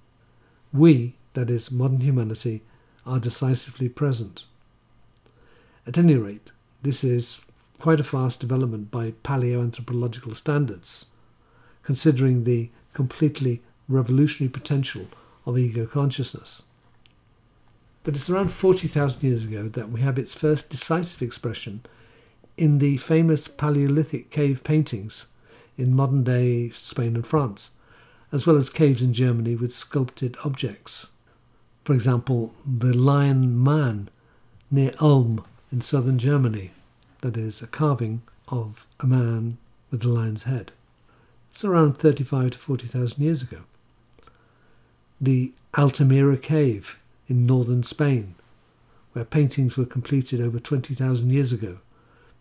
we, 0.73 1.15
that 1.33 1.49
is, 1.49 1.71
modern 1.71 2.01
humanity, 2.01 2.63
are 3.05 3.19
decisively 3.19 3.89
present. 3.89 4.45
At 5.85 5.97
any 5.97 6.15
rate, 6.15 6.51
this 6.81 7.03
is 7.03 7.39
quite 7.79 7.99
a 7.99 8.03
fast 8.03 8.39
development 8.39 8.91
by 8.91 9.11
paleoanthropological 9.23 10.35
standards, 10.35 11.07
considering 11.83 12.43
the 12.43 12.69
completely 12.93 13.61
revolutionary 13.87 14.51
potential 14.51 15.07
of 15.45 15.57
ego 15.57 15.85
consciousness. 15.85 16.63
But 18.03 18.15
it's 18.15 18.29
around 18.29 18.51
40,000 18.51 19.21
years 19.21 19.43
ago 19.43 19.67
that 19.69 19.89
we 19.89 20.01
have 20.01 20.17
its 20.17 20.33
first 20.33 20.69
decisive 20.69 21.21
expression 21.21 21.81
in 22.57 22.79
the 22.79 22.97
famous 22.97 23.47
Paleolithic 23.47 24.31
cave 24.31 24.63
paintings 24.63 25.27
in 25.77 25.93
modern 25.93 26.23
day 26.23 26.69
Spain 26.71 27.15
and 27.15 27.27
France, 27.27 27.71
as 28.31 28.47
well 28.47 28.57
as 28.57 28.69
caves 28.69 29.01
in 29.01 29.13
Germany 29.13 29.55
with 29.55 29.71
sculpted 29.71 30.35
objects. 30.43 31.09
For 31.85 31.93
example, 31.93 32.53
the 32.65 32.93
Lion 32.97 33.61
Man 33.63 34.09
near 34.71 34.91
Ulm 34.99 35.45
in 35.71 35.81
southern 35.81 36.17
Germany, 36.17 36.71
that 37.21 37.37
is, 37.37 37.61
a 37.61 37.67
carving 37.67 38.21
of 38.47 38.85
a 38.99 39.07
man 39.07 39.57
with 39.91 40.03
a 40.03 40.07
lion's 40.07 40.43
head. 40.43 40.71
It's 41.51 41.65
around 41.65 41.97
35 41.97 42.51
to 42.51 42.57
40,000 42.57 43.23
years 43.23 43.41
ago. 43.41 43.61
The 45.19 45.53
Altamira 45.77 46.37
Cave 46.37 46.99
in 47.27 47.45
northern 47.45 47.83
Spain, 47.83 48.35
where 49.13 49.25
paintings 49.25 49.77
were 49.77 49.85
completed 49.85 50.39
over 50.39 50.59
20,000 50.59 51.31
years 51.31 51.51
ago, 51.51 51.79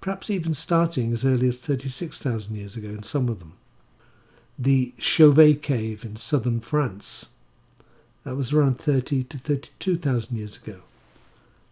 perhaps 0.01 0.31
even 0.31 0.55
starting 0.55 1.13
as 1.13 1.25
early 1.25 1.49
as 1.49 1.59
36,000 1.59 2.55
years 2.55 2.77
ago 2.77 2.89
in 2.89 3.03
some 3.03 3.29
of 3.29 3.39
them. 3.39 3.55
The 4.59 4.95
Chauvet 4.99 5.63
Cave 5.63 6.05
in 6.05 6.17
southern 6.17 6.61
France, 6.61 7.31
that 8.25 8.37
was 8.37 8.53
around 8.53 8.79
30 8.79 9.25
to 9.25 9.39
32,000 9.39 10.37
years 10.37 10.57
ago. 10.57 10.81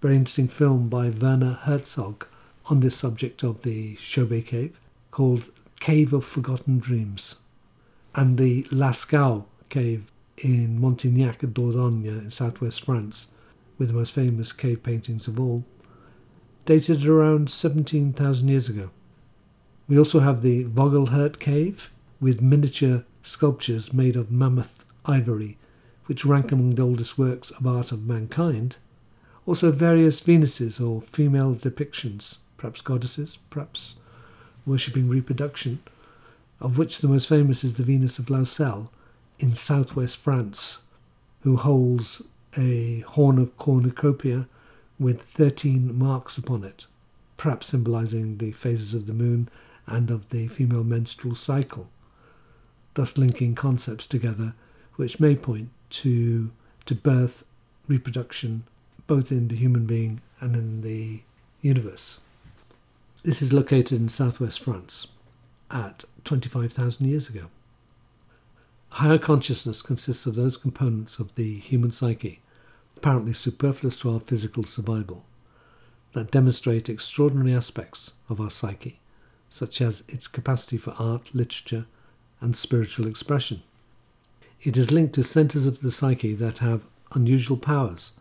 Very 0.00 0.16
interesting 0.16 0.48
film 0.48 0.88
by 0.88 1.08
Werner 1.08 1.58
Herzog 1.62 2.26
on 2.66 2.80
this 2.80 2.96
subject 2.96 3.42
of 3.42 3.62
the 3.62 3.96
Chauvet 3.96 4.46
Cave 4.46 4.80
called 5.10 5.50
Cave 5.80 6.12
of 6.12 6.24
Forgotten 6.24 6.78
Dreams. 6.78 7.36
And 8.14 8.38
the 8.38 8.62
Lascaux 8.64 9.44
Cave 9.68 10.10
in 10.38 10.80
Montignac 10.80 11.44
at 11.44 11.54
Dordogne 11.54 12.06
in 12.06 12.30
southwest 12.30 12.84
France, 12.84 13.28
with 13.78 13.88
the 13.88 13.94
most 13.94 14.12
famous 14.12 14.52
cave 14.52 14.82
paintings 14.82 15.28
of 15.28 15.38
all, 15.38 15.64
dated 16.64 17.06
around 17.06 17.50
17,000 17.50 18.48
years 18.48 18.68
ago. 18.68 18.90
We 19.86 19.98
also 19.98 20.20
have 20.20 20.42
the 20.42 20.64
Vogelherd 20.64 21.38
Cave 21.38 21.90
with 22.20 22.40
miniature 22.40 23.04
sculptures 23.22 23.92
made 23.92 24.16
of 24.16 24.30
mammoth 24.30 24.84
ivory, 25.04 25.58
which 26.06 26.24
rank 26.24 26.52
among 26.52 26.74
the 26.74 26.82
oldest 26.82 27.18
works 27.18 27.50
of 27.50 27.66
art 27.66 27.92
of 27.92 28.06
mankind. 28.06 28.76
Also, 29.46 29.70
various 29.70 30.20
Venuses 30.20 30.80
or 30.80 31.02
female 31.02 31.54
depictions, 31.54 32.38
perhaps 32.64 32.80
goddesses, 32.80 33.36
perhaps 33.50 33.92
worshipping 34.64 35.06
reproduction, 35.06 35.80
of 36.62 36.78
which 36.78 37.00
the 37.00 37.08
most 37.08 37.28
famous 37.28 37.62
is 37.62 37.74
the 37.74 37.82
Venus 37.82 38.18
of 38.18 38.30
Laussel 38.30 38.88
in 39.38 39.54
southwest 39.54 40.16
France, 40.16 40.84
who 41.42 41.58
holds 41.58 42.22
a 42.56 43.00
horn 43.00 43.38
of 43.38 43.54
cornucopia 43.58 44.48
with 44.98 45.20
13 45.20 45.94
marks 45.94 46.38
upon 46.38 46.64
it, 46.64 46.86
perhaps 47.36 47.66
symbolizing 47.66 48.38
the 48.38 48.52
phases 48.52 48.94
of 48.94 49.04
the 49.04 49.12
moon 49.12 49.50
and 49.86 50.10
of 50.10 50.30
the 50.30 50.48
female 50.48 50.84
menstrual 50.84 51.34
cycle, 51.34 51.90
thus 52.94 53.18
linking 53.18 53.54
concepts 53.54 54.06
together 54.06 54.54
which 54.94 55.20
may 55.20 55.36
point 55.36 55.68
to, 55.90 56.50
to 56.86 56.94
birth, 56.94 57.44
reproduction, 57.88 58.64
both 59.06 59.30
in 59.30 59.48
the 59.48 59.56
human 59.56 59.84
being 59.84 60.22
and 60.40 60.56
in 60.56 60.80
the 60.80 61.20
universe. 61.60 62.20
This 63.24 63.40
is 63.40 63.54
located 63.54 63.98
in 63.98 64.10
southwest 64.10 64.60
France 64.60 65.06
at 65.70 66.04
25,000 66.24 67.06
years 67.06 67.30
ago. 67.30 67.46
Higher 68.90 69.16
consciousness 69.16 69.80
consists 69.80 70.26
of 70.26 70.34
those 70.34 70.58
components 70.58 71.18
of 71.18 71.34
the 71.34 71.58
human 71.58 71.90
psyche 71.90 72.42
apparently 72.98 73.32
superfluous 73.32 73.98
to 74.00 74.12
our 74.12 74.20
physical 74.20 74.62
survival, 74.62 75.24
that 76.12 76.30
demonstrate 76.30 76.90
extraordinary 76.90 77.54
aspects 77.54 78.12
of 78.28 78.42
our 78.42 78.50
psyche, 78.50 79.00
such 79.48 79.80
as 79.80 80.04
its 80.06 80.28
capacity 80.28 80.76
for 80.76 80.94
art, 80.98 81.34
literature, 81.34 81.86
and 82.42 82.54
spiritual 82.54 83.06
expression. 83.06 83.62
It 84.62 84.76
is 84.76 84.90
linked 84.90 85.14
to 85.14 85.24
centers 85.24 85.66
of 85.66 85.80
the 85.80 85.90
psyche 85.90 86.34
that 86.34 86.58
have 86.58 86.82
unusual 87.14 87.56
powers, 87.56 88.12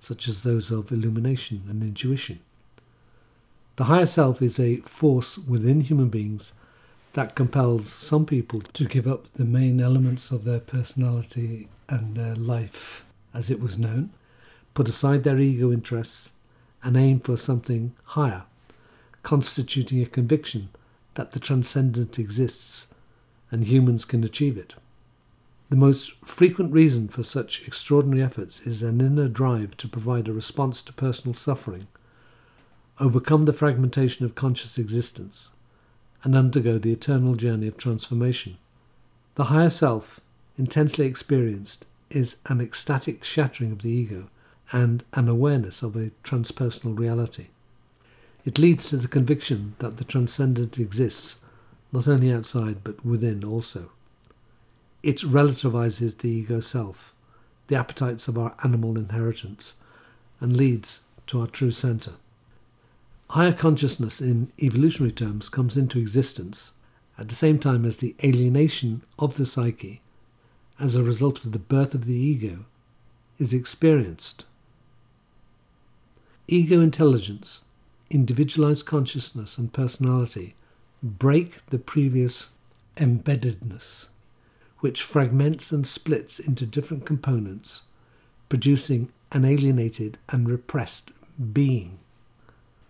such 0.00 0.26
as 0.26 0.42
those 0.42 0.72
of 0.72 0.90
illumination 0.90 1.62
and 1.68 1.80
intuition. 1.82 2.40
The 3.78 3.84
higher 3.84 4.06
self 4.06 4.42
is 4.42 4.58
a 4.58 4.78
force 4.78 5.38
within 5.38 5.82
human 5.82 6.08
beings 6.08 6.52
that 7.12 7.36
compels 7.36 7.88
some 7.88 8.26
people 8.26 8.60
to 8.60 8.84
give 8.84 9.06
up 9.06 9.32
the 9.34 9.44
main 9.44 9.80
elements 9.80 10.32
of 10.32 10.42
their 10.42 10.58
personality 10.58 11.68
and 11.88 12.16
their 12.16 12.34
life 12.34 13.04
as 13.32 13.50
it 13.50 13.60
was 13.60 13.78
known, 13.78 14.10
put 14.74 14.88
aside 14.88 15.22
their 15.22 15.38
ego 15.38 15.70
interests, 15.70 16.32
and 16.82 16.96
aim 16.96 17.20
for 17.20 17.36
something 17.36 17.94
higher, 18.02 18.42
constituting 19.22 20.02
a 20.02 20.06
conviction 20.06 20.70
that 21.14 21.30
the 21.30 21.38
transcendent 21.38 22.18
exists 22.18 22.88
and 23.52 23.68
humans 23.68 24.04
can 24.04 24.24
achieve 24.24 24.58
it. 24.58 24.74
The 25.70 25.76
most 25.76 26.16
frequent 26.24 26.72
reason 26.72 27.06
for 27.06 27.22
such 27.22 27.64
extraordinary 27.64 28.24
efforts 28.24 28.58
is 28.62 28.82
an 28.82 29.00
inner 29.00 29.28
drive 29.28 29.76
to 29.76 29.86
provide 29.86 30.26
a 30.26 30.32
response 30.32 30.82
to 30.82 30.92
personal 30.92 31.34
suffering, 31.34 31.86
overcome 33.00 33.44
the 33.44 33.52
fragmentation 33.52 34.24
of 34.24 34.34
conscious 34.34 34.78
existence, 34.78 35.52
and 36.24 36.34
undergo 36.34 36.78
the 36.78 36.92
eternal 36.92 37.34
journey 37.34 37.66
of 37.66 37.76
transformation. 37.76 38.58
The 39.36 39.44
higher 39.44 39.70
self, 39.70 40.20
intensely 40.56 41.06
experienced, 41.06 41.86
is 42.10 42.36
an 42.46 42.60
ecstatic 42.60 43.22
shattering 43.22 43.70
of 43.70 43.82
the 43.82 43.90
ego 43.90 44.28
and 44.72 45.04
an 45.12 45.28
awareness 45.28 45.82
of 45.82 45.94
a 45.94 46.10
transpersonal 46.24 46.98
reality. 46.98 47.46
It 48.44 48.58
leads 48.58 48.88
to 48.88 48.96
the 48.96 49.08
conviction 49.08 49.76
that 49.78 49.96
the 49.98 50.04
transcendent 50.04 50.78
exists 50.78 51.36
not 51.92 52.08
only 52.08 52.32
outside 52.32 52.82
but 52.84 53.04
within 53.04 53.44
also. 53.44 53.90
It 55.02 55.18
relativizes 55.18 56.18
the 56.18 56.28
ego 56.28 56.60
self, 56.60 57.14
the 57.68 57.76
appetites 57.76 58.28
of 58.28 58.36
our 58.36 58.54
animal 58.64 58.98
inheritance, 58.98 59.74
and 60.40 60.56
leads 60.56 61.02
to 61.28 61.40
our 61.40 61.46
true 61.46 61.70
center. 61.70 62.14
Higher 63.30 63.52
consciousness, 63.52 64.20
in 64.22 64.50
evolutionary 64.58 65.12
terms, 65.12 65.50
comes 65.50 65.76
into 65.76 65.98
existence 65.98 66.72
at 67.18 67.28
the 67.28 67.34
same 67.34 67.58
time 67.58 67.84
as 67.84 67.98
the 67.98 68.14
alienation 68.24 69.02
of 69.18 69.36
the 69.36 69.44
psyche 69.44 70.00
as 70.80 70.94
a 70.94 71.02
result 71.02 71.44
of 71.44 71.52
the 71.52 71.58
birth 71.58 71.94
of 71.94 72.06
the 72.06 72.14
ego 72.14 72.64
is 73.38 73.52
experienced. 73.52 74.44
Ego 76.46 76.80
intelligence, 76.80 77.64
individualized 78.08 78.86
consciousness, 78.86 79.58
and 79.58 79.72
personality 79.72 80.54
break 81.02 81.66
the 81.66 81.78
previous 81.78 82.48
embeddedness, 82.96 84.08
which 84.78 85.02
fragments 85.02 85.70
and 85.70 85.86
splits 85.86 86.38
into 86.38 86.64
different 86.64 87.04
components, 87.04 87.82
producing 88.48 89.10
an 89.32 89.44
alienated 89.44 90.16
and 90.30 90.48
repressed 90.48 91.12
being. 91.52 91.98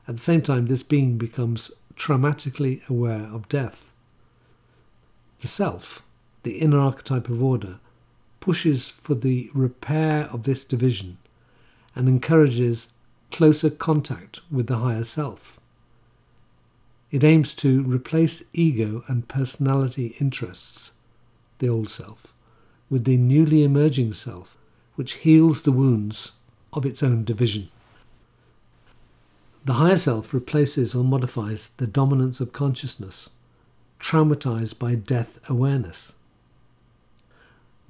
At 0.08 0.16
the 0.16 0.22
same 0.22 0.40
time, 0.40 0.66
this 0.66 0.82
being 0.82 1.18
becomes 1.18 1.70
traumatically 1.94 2.80
aware 2.88 3.26
of 3.26 3.48
death. 3.50 3.92
The 5.40 5.48
self, 5.48 6.02
the 6.44 6.58
inner 6.58 6.80
archetype 6.80 7.28
of 7.28 7.42
order, 7.42 7.78
pushes 8.40 8.88
for 8.88 9.14
the 9.14 9.50
repair 9.52 10.24
of 10.32 10.44
this 10.44 10.64
division 10.64 11.18
and 11.94 12.08
encourages 12.08 12.88
closer 13.30 13.68
contact 13.68 14.40
with 14.50 14.66
the 14.66 14.78
higher 14.78 15.04
self. 15.04 15.60
It 17.10 17.22
aims 17.22 17.54
to 17.56 17.82
replace 17.82 18.42
ego 18.54 19.04
and 19.08 19.28
personality 19.28 20.16
interests, 20.20 20.92
the 21.58 21.68
old 21.68 21.90
self, 21.90 22.32
with 22.88 23.04
the 23.04 23.18
newly 23.18 23.62
emerging 23.62 24.14
self, 24.14 24.56
which 24.94 25.14
heals 25.24 25.62
the 25.62 25.72
wounds 25.72 26.32
of 26.72 26.86
its 26.86 27.02
own 27.02 27.24
division. 27.24 27.68
The 29.68 29.74
higher 29.74 29.98
self 29.98 30.32
replaces 30.32 30.94
or 30.94 31.04
modifies 31.04 31.72
the 31.76 31.86
dominance 31.86 32.40
of 32.40 32.54
consciousness, 32.54 33.28
traumatized 34.00 34.78
by 34.78 34.94
death 34.94 35.38
awareness. 35.46 36.14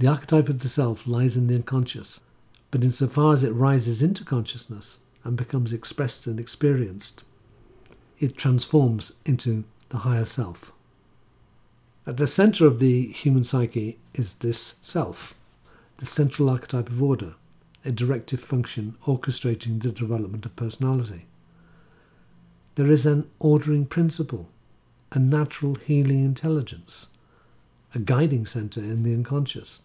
The 0.01 0.09
archetype 0.09 0.49
of 0.49 0.59
the 0.59 0.69
self 0.69 1.07
lies 1.07 1.37
in 1.37 1.47
the 1.47 1.55
unconscious, 1.55 2.19
but 2.73 2.83
insofar 2.83 3.33
as 3.33 3.45
it 3.45 3.53
rises 3.53 4.03
into 4.03 4.25
consciousness 4.25 4.99
and 5.23 5.37
becomes 5.37 5.73
expressed 5.73 6.27
and 6.27 6.41
experienced, 6.41 7.23
it 8.19 8.37
transforms 8.37 9.13
into 9.25 9.63
the 9.91 9.99
higher 9.99 10.25
self. 10.25 10.73
At 12.09 12.17
the 12.17 12.27
center 12.27 12.67
of 12.67 12.81
the 12.81 13.07
human 13.07 13.45
psyche 13.45 13.99
is 14.15 14.35
this 14.35 14.75
self, 14.83 15.37
the 15.99 16.07
central 16.07 16.51
archetype 16.51 16.89
of 16.89 17.01
order, 17.01 17.35
a 17.85 17.93
directive 17.93 18.41
function 18.41 18.97
orchestrating 19.07 19.81
the 19.81 19.93
development 19.93 20.45
of 20.45 20.57
personality. 20.57 21.28
There 22.79 22.93
is 22.93 23.07
an 23.07 23.29
ordering 23.41 23.87
principle, 23.87 24.49
a 25.11 25.19
natural 25.19 25.75
healing 25.75 26.25
intelligence, 26.25 27.09
a 27.93 27.99
guiding 27.99 28.47
centre 28.47 28.79
in 28.79 29.03
the 29.03 29.13
unconscious 29.13 29.81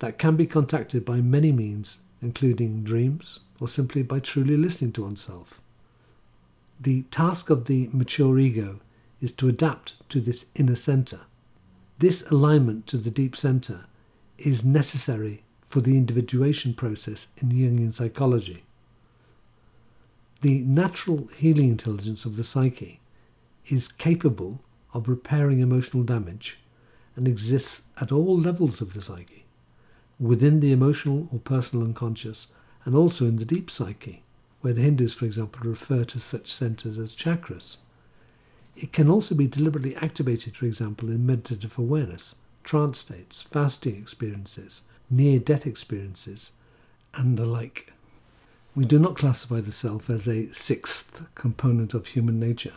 that 0.00 0.18
can 0.18 0.34
be 0.34 0.44
contacted 0.44 1.04
by 1.04 1.20
many 1.20 1.52
means, 1.52 2.00
including 2.20 2.82
dreams 2.82 3.38
or 3.60 3.68
simply 3.68 4.02
by 4.02 4.18
truly 4.18 4.56
listening 4.56 4.90
to 4.94 5.04
oneself. 5.04 5.60
The 6.80 7.02
task 7.12 7.48
of 7.48 7.66
the 7.66 7.88
mature 7.92 8.40
ego 8.40 8.80
is 9.20 9.30
to 9.34 9.48
adapt 9.48 9.92
to 10.08 10.20
this 10.20 10.46
inner 10.56 10.74
centre. 10.74 11.20
This 12.00 12.28
alignment 12.28 12.88
to 12.88 12.96
the 12.96 13.12
deep 13.12 13.36
centre 13.36 13.84
is 14.36 14.64
necessary 14.64 15.44
for 15.68 15.80
the 15.80 15.96
individuation 15.96 16.74
process 16.74 17.28
in 17.36 17.50
Jungian 17.50 17.94
psychology. 17.94 18.64
The 20.46 20.62
natural 20.62 21.26
healing 21.36 21.70
intelligence 21.70 22.24
of 22.24 22.36
the 22.36 22.44
psyche 22.44 23.00
is 23.66 23.88
capable 23.88 24.60
of 24.94 25.08
repairing 25.08 25.58
emotional 25.58 26.04
damage 26.04 26.60
and 27.16 27.26
exists 27.26 27.82
at 28.00 28.12
all 28.12 28.38
levels 28.38 28.80
of 28.80 28.94
the 28.94 29.02
psyche, 29.02 29.44
within 30.20 30.60
the 30.60 30.70
emotional 30.70 31.28
or 31.32 31.40
personal 31.40 31.84
unconscious, 31.84 32.46
and 32.84 32.94
also 32.94 33.26
in 33.26 33.38
the 33.38 33.44
deep 33.44 33.68
psyche, 33.68 34.22
where 34.60 34.72
the 34.72 34.82
Hindus, 34.82 35.14
for 35.14 35.24
example, 35.24 35.68
refer 35.68 36.04
to 36.04 36.20
such 36.20 36.46
centers 36.46 36.96
as 36.96 37.16
chakras. 37.16 37.78
It 38.76 38.92
can 38.92 39.10
also 39.10 39.34
be 39.34 39.48
deliberately 39.48 39.96
activated, 39.96 40.54
for 40.56 40.66
example, 40.66 41.08
in 41.08 41.26
meditative 41.26 41.76
awareness, 41.76 42.36
trance 42.62 42.98
states, 42.98 43.42
fasting 43.42 43.96
experiences, 43.96 44.82
near 45.10 45.40
death 45.40 45.66
experiences, 45.66 46.52
and 47.14 47.36
the 47.36 47.46
like. 47.46 47.92
We 48.76 48.84
do 48.84 48.98
not 48.98 49.16
classify 49.16 49.62
the 49.62 49.72
self 49.72 50.10
as 50.10 50.28
a 50.28 50.52
sixth 50.52 51.24
component 51.34 51.94
of 51.94 52.08
human 52.08 52.38
nature, 52.38 52.74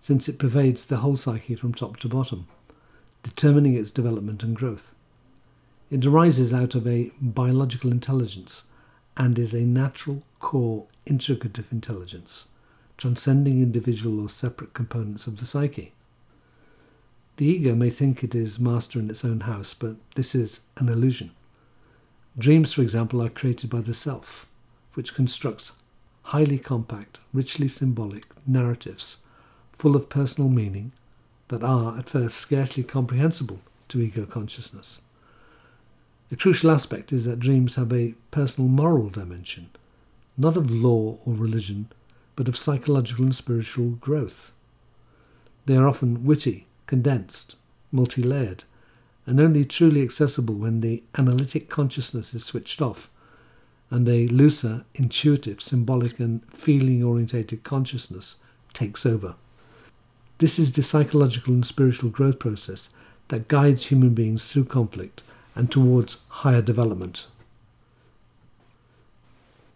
since 0.00 0.30
it 0.30 0.38
pervades 0.38 0.86
the 0.86 0.96
whole 0.96 1.16
psyche 1.16 1.54
from 1.54 1.74
top 1.74 1.98
to 1.98 2.08
bottom, 2.08 2.46
determining 3.22 3.74
its 3.74 3.90
development 3.90 4.42
and 4.42 4.56
growth. 4.56 4.94
It 5.90 6.06
arises 6.06 6.54
out 6.54 6.74
of 6.74 6.86
a 6.86 7.12
biological 7.20 7.92
intelligence 7.92 8.64
and 9.14 9.38
is 9.38 9.52
a 9.52 9.60
natural, 9.60 10.22
core, 10.40 10.86
integrative 11.06 11.70
intelligence 11.70 12.48
transcending 12.96 13.60
individual 13.60 14.20
or 14.20 14.30
separate 14.30 14.72
components 14.72 15.26
of 15.26 15.36
the 15.36 15.44
psyche. 15.44 15.92
The 17.36 17.44
ego 17.44 17.74
may 17.74 17.90
think 17.90 18.24
it 18.24 18.34
is 18.34 18.58
master 18.58 18.98
in 18.98 19.10
its 19.10 19.22
own 19.22 19.40
house, 19.40 19.74
but 19.74 19.96
this 20.14 20.34
is 20.34 20.60
an 20.78 20.88
illusion. 20.88 21.32
Dreams, 22.38 22.72
for 22.72 22.80
example, 22.80 23.22
are 23.22 23.28
created 23.28 23.68
by 23.68 23.82
the 23.82 23.92
self, 23.92 24.46
which 24.96 25.14
constructs 25.14 25.72
highly 26.22 26.58
compact, 26.58 27.20
richly 27.34 27.68
symbolic 27.68 28.24
narratives 28.46 29.18
full 29.74 29.94
of 29.94 30.08
personal 30.08 30.48
meaning 30.48 30.90
that 31.48 31.62
are 31.62 31.98
at 31.98 32.08
first 32.08 32.38
scarcely 32.38 32.82
comprehensible 32.82 33.60
to 33.88 34.00
ego 34.00 34.24
consciousness. 34.24 35.02
The 36.30 36.36
crucial 36.36 36.70
aspect 36.70 37.12
is 37.12 37.26
that 37.26 37.40
dreams 37.40 37.74
have 37.74 37.92
a 37.92 38.14
personal 38.30 38.70
moral 38.70 39.10
dimension, 39.10 39.68
not 40.38 40.56
of 40.56 40.70
law 40.70 41.18
or 41.26 41.34
religion, 41.34 41.88
but 42.34 42.48
of 42.48 42.56
psychological 42.56 43.24
and 43.24 43.34
spiritual 43.34 43.90
growth. 43.90 44.52
They 45.66 45.76
are 45.76 45.86
often 45.86 46.24
witty, 46.24 46.66
condensed, 46.86 47.54
multi 47.92 48.22
layered, 48.22 48.64
and 49.26 49.38
only 49.38 49.66
truly 49.66 50.02
accessible 50.02 50.54
when 50.54 50.80
the 50.80 51.02
analytic 51.18 51.68
consciousness 51.68 52.32
is 52.32 52.44
switched 52.44 52.80
off 52.80 53.10
and 53.90 54.08
a 54.08 54.26
looser, 54.28 54.84
intuitive, 54.94 55.62
symbolic, 55.62 56.18
and 56.18 56.42
feeling 56.52 57.02
orientated 57.02 57.62
consciousness 57.62 58.36
takes 58.72 59.06
over. 59.06 59.36
This 60.38 60.58
is 60.58 60.72
the 60.72 60.82
psychological 60.82 61.54
and 61.54 61.64
spiritual 61.64 62.10
growth 62.10 62.38
process 62.38 62.90
that 63.28 63.48
guides 63.48 63.86
human 63.86 64.14
beings 64.14 64.44
through 64.44 64.64
conflict 64.64 65.22
and 65.54 65.70
towards 65.70 66.18
higher 66.28 66.62
development. 66.62 67.26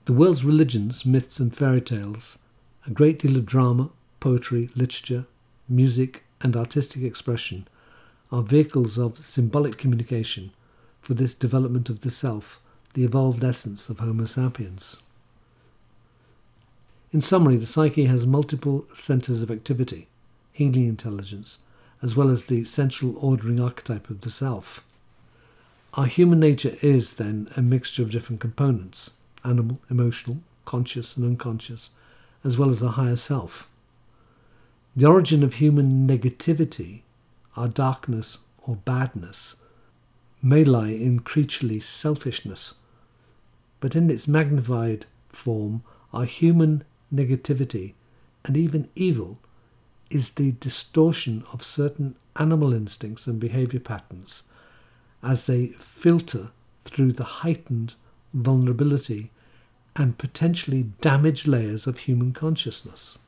The 0.04 0.12
world's 0.12 0.44
religions, 0.44 1.06
myths, 1.06 1.40
and 1.40 1.56
fairy 1.56 1.80
tales 1.80 2.38
a 2.86 2.90
great 2.90 3.18
deal 3.18 3.36
of 3.36 3.46
drama, 3.46 3.90
poetry, 4.20 4.70
literature, 4.74 5.26
music, 5.68 6.24
and 6.40 6.56
artistic 6.56 7.02
expression 7.02 7.68
are 8.32 8.42
vehicles 8.42 8.98
of 8.98 9.18
symbolic 9.18 9.76
communication 9.76 10.50
for 11.00 11.14
this 11.14 11.34
development 11.34 11.88
of 11.88 12.00
the 12.00 12.10
self, 12.10 12.60
the 12.94 13.04
evolved 13.04 13.44
essence 13.44 13.88
of 13.88 14.00
Homo 14.00 14.24
sapiens. 14.24 14.96
In 17.12 17.20
summary, 17.20 17.56
the 17.56 17.66
psyche 17.66 18.04
has 18.04 18.26
multiple 18.26 18.86
centres 18.94 19.42
of 19.42 19.50
activity, 19.50 20.08
healing 20.52 20.86
intelligence, 20.86 21.58
as 22.02 22.16
well 22.16 22.30
as 22.30 22.44
the 22.44 22.64
central 22.64 23.16
ordering 23.18 23.60
archetype 23.60 24.10
of 24.10 24.20
the 24.20 24.30
self. 24.30 24.82
Our 25.94 26.06
human 26.06 26.38
nature 26.38 26.76
is, 26.82 27.14
then, 27.14 27.48
a 27.56 27.62
mixture 27.62 28.02
of 28.02 28.10
different 28.10 28.40
components 28.40 29.12
animal, 29.44 29.80
emotional, 29.90 30.38
conscious, 30.64 31.16
and 31.16 31.24
unconscious 31.24 31.90
as 32.44 32.56
well 32.56 32.70
as 32.70 32.80
the 32.80 32.90
higher 32.90 33.16
self. 33.16 33.68
The 34.96 35.06
origin 35.06 35.42
of 35.42 35.54
human 35.54 36.06
negativity, 36.06 37.02
our 37.56 37.68
darkness 37.68 38.38
or 38.62 38.76
badness, 38.76 39.56
may 40.42 40.64
lie 40.64 40.88
in 40.88 41.20
creaturely 41.20 41.80
selfishness, 41.80 42.74
but 43.80 43.96
in 43.96 44.10
its 44.10 44.28
magnified 44.28 45.06
form, 45.30 45.82
our 46.12 46.24
human 46.24 46.84
negativity 47.12 47.94
and 48.44 48.56
even 48.56 48.88
evil 48.94 49.38
is 50.10 50.30
the 50.30 50.52
distortion 50.52 51.44
of 51.52 51.64
certain 51.64 52.14
animal 52.36 52.72
instincts 52.72 53.26
and 53.26 53.40
behavior 53.40 53.80
patterns 53.80 54.44
as 55.22 55.44
they 55.44 55.68
filter 55.78 56.50
through 56.84 57.12
the 57.12 57.24
heightened 57.24 57.94
vulnerability 58.32 59.30
and 59.96 60.18
potentially 60.18 60.84
damaged 61.00 61.46
layers 61.46 61.86
of 61.86 61.98
human 61.98 62.32
consciousness. 62.32 63.18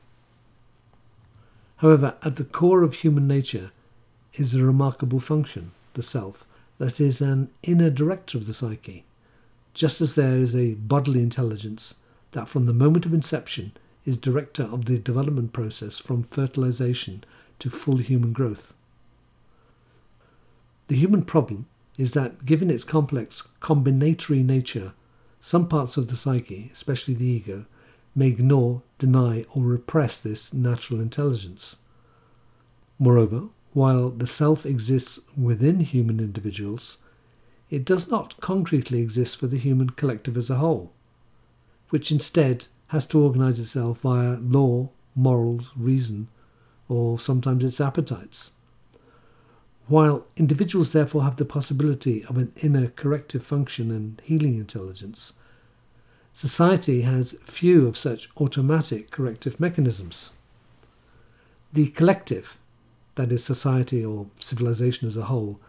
However, 1.77 2.15
at 2.23 2.37
the 2.37 2.45
core 2.45 2.83
of 2.83 2.95
human 2.95 3.27
nature 3.27 3.71
is 4.33 4.55
a 4.55 4.63
remarkable 4.63 5.19
function, 5.19 5.71
the 5.93 6.03
self, 6.03 6.45
that 6.77 6.99
is 6.99 7.21
an 7.21 7.49
inner 7.61 7.89
director 7.89 8.37
of 8.37 8.47
the 8.47 8.53
psyche, 8.53 9.03
just 9.73 10.01
as 10.01 10.15
there 10.15 10.37
is 10.37 10.55
a 10.55 10.75
bodily 10.75 11.21
intelligence 11.21 11.95
that 12.31 12.47
from 12.47 12.65
the 12.65 12.73
moment 12.73 13.05
of 13.05 13.13
inception 13.13 13.71
is 14.05 14.17
director 14.17 14.63
of 14.63 14.85
the 14.85 14.99
development 14.99 15.53
process 15.53 15.97
from 15.97 16.23
fertilization 16.23 17.23
to 17.59 17.69
full 17.69 17.97
human 17.97 18.33
growth. 18.33 18.73
The 20.87 20.95
human 20.95 21.23
problem 21.23 21.67
is 21.97 22.13
that, 22.13 22.45
given 22.45 22.69
its 22.69 22.83
complex 22.83 23.43
combinatory 23.61 24.43
nature, 24.43 24.93
some 25.39 25.67
parts 25.67 25.97
of 25.97 26.07
the 26.07 26.15
psyche, 26.15 26.69
especially 26.73 27.13
the 27.13 27.25
ego, 27.25 27.65
may 28.15 28.27
ignore, 28.27 28.81
deny, 28.97 29.45
or 29.53 29.63
repress 29.63 30.19
this 30.19 30.53
natural 30.53 30.99
intelligence. 30.99 31.77
Moreover, 32.99 33.43
while 33.73 34.09
the 34.09 34.27
self 34.27 34.65
exists 34.65 35.19
within 35.35 35.79
human 35.79 36.19
individuals, 36.19 36.97
it 37.73 37.85
does 37.85 38.07
not 38.07 38.39
concretely 38.39 39.01
exist 39.01 39.35
for 39.35 39.47
the 39.47 39.57
human 39.57 39.89
collective 39.89 40.37
as 40.37 40.47
a 40.51 40.57
whole, 40.57 40.93
which 41.89 42.11
instead 42.11 42.67
has 42.89 43.03
to 43.07 43.19
organize 43.19 43.59
itself 43.59 44.01
via 44.01 44.33
law, 44.35 44.87
morals, 45.15 45.71
reason, 45.75 46.27
or 46.87 47.17
sometimes 47.17 47.63
its 47.63 47.81
appetites. 47.81 48.51
While 49.87 50.27
individuals 50.37 50.91
therefore 50.91 51.23
have 51.23 51.37
the 51.37 51.45
possibility 51.45 52.23
of 52.25 52.37
an 52.37 52.51
inner 52.57 52.89
corrective 52.89 53.43
function 53.43 53.89
and 53.89 54.21
healing 54.23 54.57
intelligence, 54.57 55.33
society 56.31 57.01
has 57.01 57.39
few 57.43 57.87
of 57.87 57.97
such 57.97 58.29
automatic 58.37 59.09
corrective 59.09 59.59
mechanisms. 59.59 60.33
The 61.73 61.87
collective, 61.87 62.55
that 63.15 63.31
is, 63.31 63.43
society 63.43 64.05
or 64.05 64.27
civilization 64.39 65.07
as 65.07 65.17
a 65.17 65.23
whole, 65.23 65.59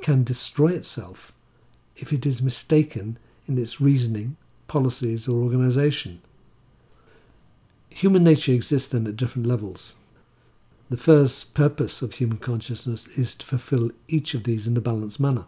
can 0.00 0.22
destroy 0.22 0.68
itself 0.68 1.32
if 2.00 2.12
it 2.12 2.26
is 2.26 2.42
mistaken 2.42 3.18
in 3.46 3.58
its 3.58 3.80
reasoning, 3.80 4.36
policies, 4.66 5.28
or 5.28 5.42
organization. 5.42 6.20
Human 7.90 8.24
nature 8.24 8.52
exists 8.52 8.88
then 8.88 9.06
at 9.06 9.16
different 9.16 9.46
levels. 9.46 9.94
The 10.88 10.96
first 10.96 11.54
purpose 11.54 12.02
of 12.02 12.14
human 12.14 12.38
consciousness 12.38 13.06
is 13.08 13.34
to 13.36 13.46
fulfill 13.46 13.90
each 14.08 14.34
of 14.34 14.44
these 14.44 14.66
in 14.66 14.76
a 14.76 14.80
balanced 14.80 15.20
manner. 15.20 15.44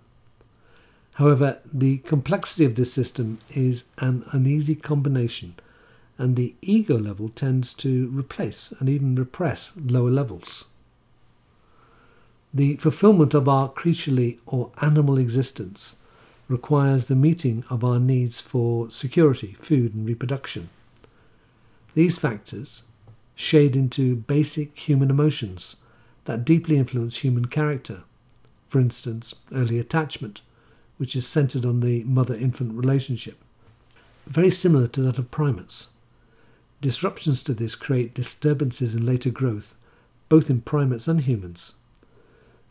However, 1.15 1.59
the 1.73 1.99
complexity 1.99 2.65
of 2.65 2.75
this 2.75 2.93
system 2.93 3.39
is 3.51 3.85
an 3.99 4.25
uneasy 4.33 4.75
combination, 4.75 5.55
and 6.19 6.37
the 6.37 6.55
ego 6.63 6.97
level 6.97 7.29
tends 7.29 7.75
to 7.75 8.09
replace 8.09 8.73
and 8.79 8.89
even 8.89 9.15
repress 9.15 9.73
lower 9.77 10.11
levels. 10.11 10.67
The 12.55 12.77
fulfillment 12.77 13.35
of 13.35 13.49
our 13.49 13.69
creaturely 13.69 14.39
or 14.47 14.71
animal 14.81 15.19
existence 15.19 15.97
requires 16.49 17.07
the 17.07 17.15
meeting 17.15 17.65
of 17.71 17.85
our 17.85 17.99
needs 17.99 18.41
for 18.41 18.91
security, 18.91 19.57
food, 19.61 19.95
and 19.95 20.07
reproduction. 20.07 20.69
These 21.95 22.19
factors 22.19 22.83
shade 23.35 23.77
into 23.77 24.17
basic 24.17 24.79
human 24.79 25.11
emotions 25.11 25.77
that 26.25 26.45
deeply 26.45 26.77
influence 26.77 27.19
human 27.19 27.47
character. 27.47 28.03
For 28.69 28.81
instance, 28.81 29.35
early 29.53 29.79
attachment, 29.79 30.41
which 30.99 31.17
is 31.17 31.27
centered 31.27 31.65
on 31.65 31.81
the 31.81 32.05
mother 32.05 32.35
infant 32.35 32.75
relationship, 32.75 33.37
very 34.27 34.51
similar 34.51 34.87
to 34.89 35.03
that 35.03 35.19
of 35.19 35.31
primates. 35.31 35.89
Disruptions 36.81 37.43
to 37.45 37.55
this 37.55 37.75
create 37.75 38.15
disturbances 38.15 38.95
in 38.95 39.05
later 39.05 39.31
growth, 39.31 39.75
both 40.29 40.49
in 40.49 40.61
primates 40.61 41.09
and 41.09 41.21
humans. 41.21 41.75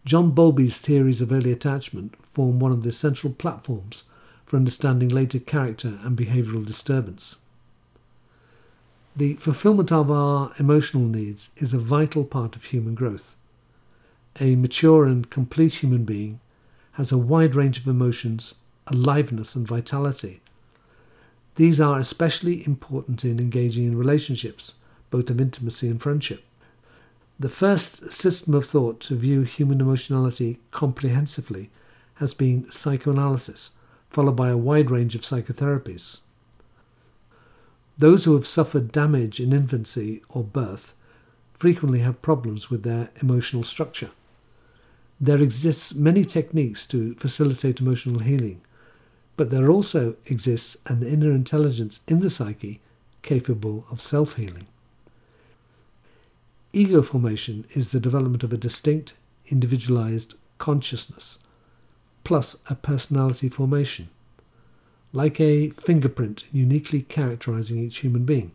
John 0.04 0.32
Bowlby's 0.32 0.80
theories 0.80 1.22
of 1.22 1.32
early 1.32 1.52
attachment 1.52 2.16
form 2.34 2.60
one 2.60 2.72
of 2.72 2.84
the 2.84 2.92
central 2.92 3.34
platforms 3.34 4.04
for 4.46 4.58
understanding 4.58 5.10
later 5.10 5.40
character 5.40 6.00
and 6.04 6.18
behavioral 6.18 6.66
disturbance. 6.66 7.38
The 9.16 9.36
fulfillment 9.36 9.92
of 9.92 10.10
our 10.10 10.54
emotional 10.58 11.04
needs 11.04 11.52
is 11.58 11.74
a 11.74 11.78
vital 11.78 12.24
part 12.24 12.56
of 12.56 12.64
human 12.64 12.96
growth. 12.96 13.36
A 14.40 14.56
mature 14.56 15.06
and 15.06 15.30
complete 15.30 15.76
human 15.76 16.06
being 16.06 16.40
has 16.94 17.12
a 17.12 17.18
wide 17.18 17.54
range 17.54 17.78
of 17.78 17.88
emotions, 17.88 18.56
aliveness, 18.88 19.54
and 19.56 19.68
vitality. 19.68 20.42
These 21.56 21.80
are 21.80 22.00
especially 22.00 22.66
important 22.66 23.24
in 23.24 23.40
engaging 23.40 23.86
in 23.86 23.98
relationships, 23.98 24.74
both 25.12 25.30
of 25.30 25.40
intimacy 25.40 25.90
and 25.90 26.02
friendship. 26.02 26.44
The 27.42 27.50
first 27.50 28.14
system 28.14 28.54
of 28.54 28.68
thought 28.68 29.00
to 29.00 29.16
view 29.16 29.42
human 29.42 29.82
emotionality 29.82 30.60
comprehensively 30.70 31.72
has 32.18 32.36
been 32.36 32.70
psychoanalysis, 32.70 33.72
followed 34.12 34.36
by 34.36 34.50
a 34.50 34.58
wide 34.58 34.92
range 34.92 35.16
of 35.16 35.22
psychotherapies. 35.22 36.20
Those 37.98 38.26
who 38.26 38.36
have 38.36 38.46
suffered 38.46 38.92
damage 38.92 39.40
in 39.40 39.54
infancy 39.54 40.22
or 40.30 40.44
birth 40.44 40.94
frequently 41.58 42.02
have 42.02 42.22
problems 42.22 42.70
with 42.70 42.84
their 42.84 43.10
emotional 43.24 43.64
structure. 43.64 44.12
There 45.20 45.42
exists 45.42 45.96
many 45.96 46.24
techniques 46.24 46.86
to 46.90 47.16
facilitate 47.16 47.80
emotional 47.80 48.20
healing, 48.20 48.62
but 49.36 49.50
there 49.50 49.72
also 49.72 50.16
exists 50.28 50.78
an 50.86 51.02
inner 51.02 51.32
intelligence 51.32 52.02
in 52.08 52.20
the 52.20 52.30
psyche 52.30 52.82
capable 53.24 53.88
of 53.90 54.00
self-healing. 54.00 54.68
Ego 56.74 57.02
formation 57.02 57.66
is 57.72 57.90
the 57.90 58.00
development 58.00 58.44
of 58.44 58.54
a 58.54 58.58
distinct, 58.58 59.18
individualized 59.48 60.36
consciousness, 60.58 61.40
plus 62.24 62.56
a 62.70 62.76
personality 62.76 63.50
formation, 63.50 64.08
like 65.12 65.42
a 65.42 65.72
fingerprint 65.72 66.46
uniquely 66.54 67.02
characterizing 67.02 67.78
each 67.78 67.98
human 67.98 68.24
being. 68.24 68.54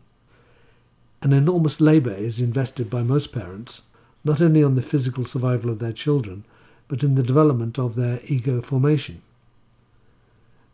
An 1.21 1.31
enormous 1.31 1.79
labour 1.79 2.13
is 2.13 2.39
invested 2.39 2.89
by 2.89 3.03
most 3.03 3.31
parents, 3.31 3.83
not 4.23 4.41
only 4.41 4.63
on 4.63 4.73
the 4.73 4.81
physical 4.81 5.23
survival 5.23 5.69
of 5.69 5.77
their 5.77 5.93
children, 5.93 6.43
but 6.87 7.03
in 7.03 7.13
the 7.13 7.23
development 7.23 7.77
of 7.77 7.93
their 7.93 8.19
ego 8.25 8.61
formation. 8.61 9.21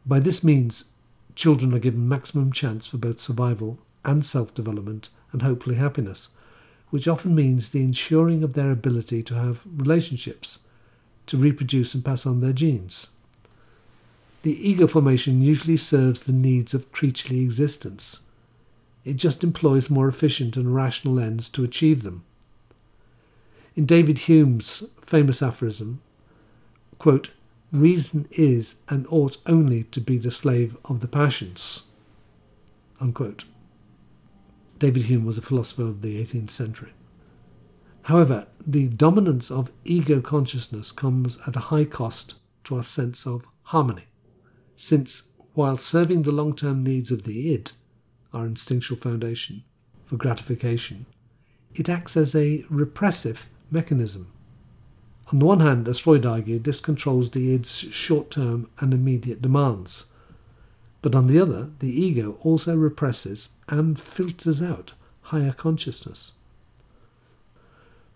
By 0.05 0.21
this 0.21 0.45
means, 0.45 0.85
children 1.35 1.73
are 1.73 1.79
given 1.79 2.07
maximum 2.07 2.53
chance 2.53 2.87
for 2.87 2.97
both 2.97 3.19
survival 3.19 3.79
and 4.05 4.25
self 4.25 4.53
development 4.53 5.09
and 5.33 5.41
hopefully 5.41 5.75
happiness 5.75 6.29
which 6.93 7.07
often 7.07 7.33
means 7.33 7.69
the 7.69 7.81
ensuring 7.83 8.43
of 8.43 8.53
their 8.53 8.69
ability 8.69 9.23
to 9.23 9.33
have 9.33 9.63
relationships, 9.65 10.59
to 11.25 11.35
reproduce 11.35 11.95
and 11.95 12.05
pass 12.05 12.23
on 12.23 12.39
their 12.39 12.53
genes. 12.53 13.07
The 14.43 14.69
ego 14.69 14.85
formation 14.85 15.41
usually 15.41 15.75
serves 15.75 16.21
the 16.21 16.31
needs 16.31 16.75
of 16.75 16.91
creaturely 16.91 17.41
existence. 17.41 18.19
It 19.03 19.15
just 19.15 19.43
employs 19.43 19.89
more 19.89 20.07
efficient 20.07 20.55
and 20.55 20.75
rational 20.75 21.19
ends 21.19 21.49
to 21.49 21.63
achieve 21.63 22.03
them. 22.03 22.25
In 23.75 23.87
David 23.87 24.19
Hume's 24.29 24.83
famous 25.03 25.41
aphorism, 25.41 25.99
quote, 26.99 27.31
reason 27.71 28.27
is 28.29 28.75
and 28.87 29.07
ought 29.09 29.37
only 29.47 29.85
to 29.85 29.99
be 29.99 30.19
the 30.19 30.29
slave 30.29 30.77
of 30.85 30.99
the 30.99 31.07
passions. 31.07 31.87
Unquote. 33.01 33.45
David 34.83 35.03
Hume 35.03 35.23
was 35.23 35.37
a 35.37 35.41
philosopher 35.41 35.83
of 35.83 36.01
the 36.01 36.21
18th 36.21 36.49
century. 36.49 36.91
However, 38.01 38.47
the 38.67 38.89
dominance 38.89 39.49
of 39.49 39.71
ego 39.85 40.19
consciousness 40.19 40.91
comes 40.91 41.37
at 41.47 41.55
a 41.55 41.67
high 41.71 41.85
cost 41.85 42.33
to 42.65 42.75
our 42.75 42.83
sense 42.83 43.25
of 43.25 43.45
harmony, 43.61 44.07
since 44.75 45.31
while 45.53 45.77
serving 45.77 46.23
the 46.23 46.33
long 46.33 46.53
term 46.53 46.83
needs 46.83 47.11
of 47.11 47.23
the 47.23 47.53
id, 47.53 47.71
our 48.33 48.45
instinctual 48.45 48.97
foundation, 48.97 49.63
for 50.03 50.17
gratification, 50.17 51.05
it 51.73 51.87
acts 51.87 52.17
as 52.17 52.35
a 52.35 52.65
repressive 52.69 53.45
mechanism. 53.71 54.33
On 55.31 55.39
the 55.39 55.45
one 55.45 55.61
hand, 55.61 55.87
as 55.87 55.99
Freud 55.99 56.25
argued, 56.25 56.65
this 56.65 56.81
controls 56.81 57.31
the 57.31 57.53
id's 57.55 57.69
short 57.69 58.29
term 58.31 58.69
and 58.79 58.93
immediate 58.93 59.41
demands, 59.41 60.07
but 61.03 61.13
on 61.13 61.27
the 61.27 61.37
other, 61.37 61.69
the 61.79 62.01
ego 62.01 62.37
also 62.43 62.75
represses 62.75 63.49
and 63.67 63.99
filters 63.99 64.61
out 64.61 64.93
higher 65.23 65.51
consciousness. 65.51 66.31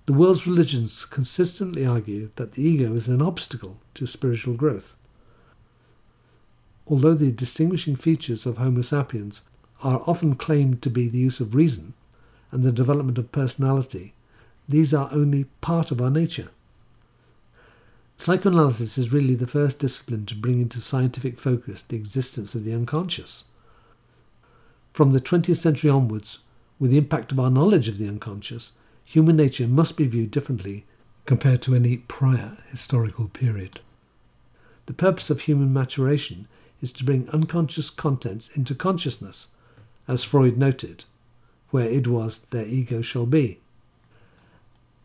The 0.06 0.14
world's 0.14 0.48
religions 0.48 1.04
consistently 1.04 1.86
argue 1.86 2.30
that 2.38 2.54
the 2.54 2.64
ego 2.64 2.94
is 2.94 3.10
an 3.10 3.22
obstacle 3.22 3.78
to 3.96 4.08
spiritual 4.08 4.54
growth. 4.54 4.96
Although 6.88 7.16
the 7.16 7.30
distinguishing 7.30 7.98
features 7.98 8.46
of 8.46 8.58
Homo 8.58 8.82
sapiens 8.82 9.42
are 9.84 10.02
often 10.08 10.36
claimed 10.36 10.82
to 10.82 10.90
be 10.90 11.10
the 11.10 11.18
use 11.18 11.42
of 11.42 11.56
reason 11.56 11.94
and 12.54 12.64
the 12.64 12.72
development 12.72 13.18
of 13.18 13.34
personality, 13.34 14.14
these 14.70 14.94
are 14.94 15.10
only 15.12 15.44
part 15.60 15.92
of 15.92 16.02
our 16.02 16.10
nature. 16.10 16.52
Psychoanalysis 18.18 18.98
is 18.98 19.14
really 19.14 19.36
the 19.36 19.48
first 19.48 19.80
discipline 19.80 20.26
to 20.26 20.36
bring 20.36 20.60
into 20.60 20.82
scientific 20.82 21.40
focus 21.40 21.84
the 21.84 21.96
existence 21.96 22.56
of 22.56 22.64
the 22.64 22.74
unconscious. 22.74 23.44
From 24.92 25.14
the 25.14 25.22
20th 25.22 25.58
century 25.58 25.90
onwards, 25.90 26.40
with 26.80 26.92
the 26.92 26.98
impact 26.98 27.32
of 27.32 27.40
our 27.40 27.52
knowledge 27.52 27.88
of 27.88 28.00
the 28.00 28.08
unconscious, 28.08 28.72
human 29.06 29.36
nature 29.36 29.68
must 29.68 29.96
be 29.96 30.08
viewed 30.08 30.32
differently 30.32 30.86
compared 31.26 31.62
to 31.62 31.76
any 31.76 31.98
prior 31.98 32.58
historical 32.72 33.28
period. 33.28 33.80
The 34.88 34.94
purpose 34.94 35.30
of 35.30 35.42
human 35.42 35.72
maturation 35.72 36.48
is 36.82 36.92
to 36.94 37.04
bring 37.04 37.30
unconscious 37.30 37.90
contents 37.90 38.50
into 38.56 38.74
consciousness, 38.74 39.48
as 40.08 40.24
Freud 40.24 40.58
noted, 40.58 41.04
where 41.70 41.90
id 41.90 42.08
was, 42.08 42.40
their 42.50 42.66
ego 42.66 43.02
shall 43.02 43.26
be. 43.26 43.60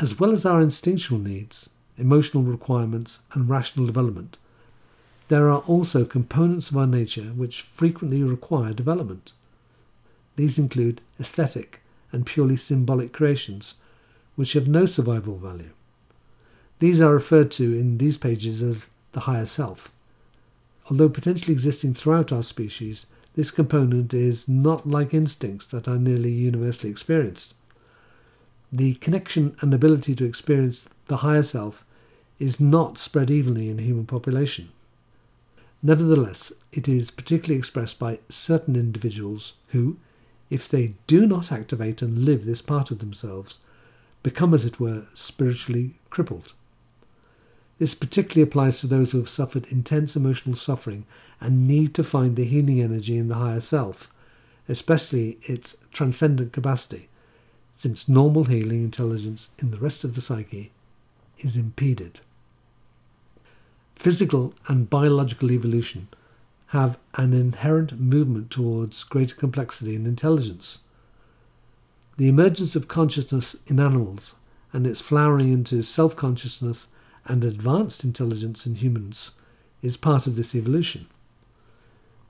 As 0.00 0.18
well 0.18 0.32
as 0.32 0.46
our 0.46 0.62
instinctual 0.62 1.18
needs, 1.18 1.68
emotional 2.02 2.42
requirements, 2.42 3.20
and 3.32 3.48
rational 3.48 3.86
development. 3.86 4.36
There 5.28 5.48
are 5.50 5.60
also 5.60 6.04
components 6.04 6.68
of 6.68 6.76
our 6.76 6.86
nature 6.86 7.30
which 7.34 7.62
frequently 7.62 8.22
require 8.22 8.74
development. 8.74 9.32
These 10.36 10.58
include 10.58 11.00
aesthetic 11.18 11.80
and 12.10 12.26
purely 12.26 12.56
symbolic 12.56 13.12
creations, 13.12 13.74
which 14.36 14.52
have 14.52 14.68
no 14.68 14.84
survival 14.84 15.38
value. 15.38 15.70
These 16.80 17.00
are 17.00 17.14
referred 17.14 17.50
to 17.52 17.64
in 17.72 17.98
these 17.98 18.18
pages 18.18 18.62
as 18.62 18.90
the 19.12 19.20
higher 19.20 19.46
self. 19.46 19.90
Although 20.90 21.08
potentially 21.08 21.52
existing 21.52 21.94
throughout 21.94 22.32
our 22.32 22.42
species, 22.42 23.06
this 23.34 23.50
component 23.50 24.12
is 24.12 24.48
not 24.48 24.86
like 24.86 25.14
instincts 25.14 25.66
that 25.66 25.88
are 25.88 25.98
nearly 25.98 26.32
universally 26.32 26.90
experienced. 26.90 27.54
The 28.72 28.94
connection 28.94 29.56
and 29.60 29.72
ability 29.72 30.14
to 30.16 30.24
experience 30.24 30.88
the 31.06 31.18
higher 31.18 31.42
self 31.42 31.84
is 32.38 32.60
not 32.60 32.98
spread 32.98 33.30
evenly 33.30 33.68
in 33.68 33.78
human 33.78 34.06
population. 34.06 34.70
Nevertheless, 35.82 36.52
it 36.72 36.86
is 36.88 37.10
particularly 37.10 37.58
expressed 37.58 37.98
by 37.98 38.20
certain 38.28 38.76
individuals 38.76 39.54
who, 39.68 39.96
if 40.48 40.68
they 40.68 40.94
do 41.06 41.26
not 41.26 41.50
activate 41.50 42.02
and 42.02 42.24
live 42.24 42.44
this 42.44 42.62
part 42.62 42.90
of 42.90 43.00
themselves, 43.00 43.58
become, 44.22 44.54
as 44.54 44.64
it 44.64 44.78
were, 44.78 45.06
spiritually 45.14 45.94
crippled. 46.08 46.52
This 47.78 47.94
particularly 47.96 48.42
applies 48.48 48.78
to 48.80 48.86
those 48.86 49.10
who 49.10 49.18
have 49.18 49.28
suffered 49.28 49.66
intense 49.66 50.14
emotional 50.14 50.54
suffering 50.54 51.04
and 51.40 51.66
need 51.66 51.94
to 51.94 52.04
find 52.04 52.36
the 52.36 52.44
healing 52.44 52.80
energy 52.80 53.18
in 53.18 53.26
the 53.26 53.34
higher 53.34 53.60
self, 53.60 54.08
especially 54.68 55.38
its 55.42 55.76
transcendent 55.90 56.52
capacity, 56.52 57.08
since 57.74 58.08
normal 58.08 58.44
healing 58.44 58.84
intelligence 58.84 59.48
in 59.58 59.72
the 59.72 59.78
rest 59.78 60.04
of 60.04 60.14
the 60.14 60.20
psyche 60.20 60.70
is 61.42 61.56
impeded. 61.56 62.20
Physical 63.94 64.54
and 64.66 64.88
biological 64.90 65.52
evolution 65.52 66.08
have 66.68 66.98
an 67.14 67.34
inherent 67.34 68.00
movement 68.00 68.50
towards 68.50 69.04
greater 69.04 69.36
complexity 69.36 69.94
and 69.94 70.06
intelligence. 70.06 70.78
The 72.16 72.28
emergence 72.28 72.74
of 72.74 72.88
consciousness 72.88 73.56
in 73.66 73.78
animals 73.78 74.34
and 74.72 74.86
its 74.86 75.02
flowering 75.02 75.52
into 75.52 75.82
self 75.82 76.16
consciousness 76.16 76.86
and 77.26 77.44
advanced 77.44 78.04
intelligence 78.04 78.66
in 78.66 78.76
humans 78.76 79.32
is 79.82 79.98
part 79.98 80.26
of 80.26 80.36
this 80.36 80.54
evolution. 80.54 81.06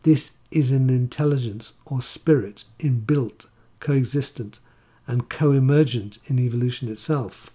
This 0.02 0.32
is 0.50 0.72
an 0.72 0.90
intelligence 0.90 1.72
or 1.86 2.02
spirit 2.02 2.64
inbuilt, 2.80 3.46
coexistent, 3.78 4.58
and 5.06 5.28
co 5.28 5.52
emergent 5.52 6.18
in 6.26 6.40
evolution 6.40 6.88
itself. 6.88 7.51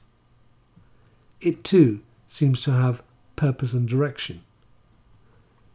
It 1.42 1.64
too 1.64 2.02
seems 2.26 2.62
to 2.64 2.72
have 2.72 3.04
purpose 3.36 3.74
and 3.74 3.88
direction. 3.88 4.42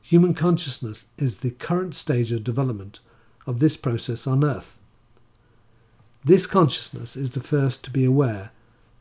Human 0.02 0.34
consciousness 0.34 1.06
is 1.16 1.38
the 1.38 1.50
current 1.50 1.94
stage 1.94 2.32
of 2.32 2.44
development 2.44 2.98
of 3.46 3.58
this 3.58 3.76
process 3.76 4.26
on 4.26 4.44
Earth. 4.44 4.76
This 6.24 6.46
consciousness 6.46 7.16
is 7.16 7.32
the 7.32 7.40
first 7.40 7.84
to 7.84 7.90
be 7.90 8.04
aware 8.04 8.50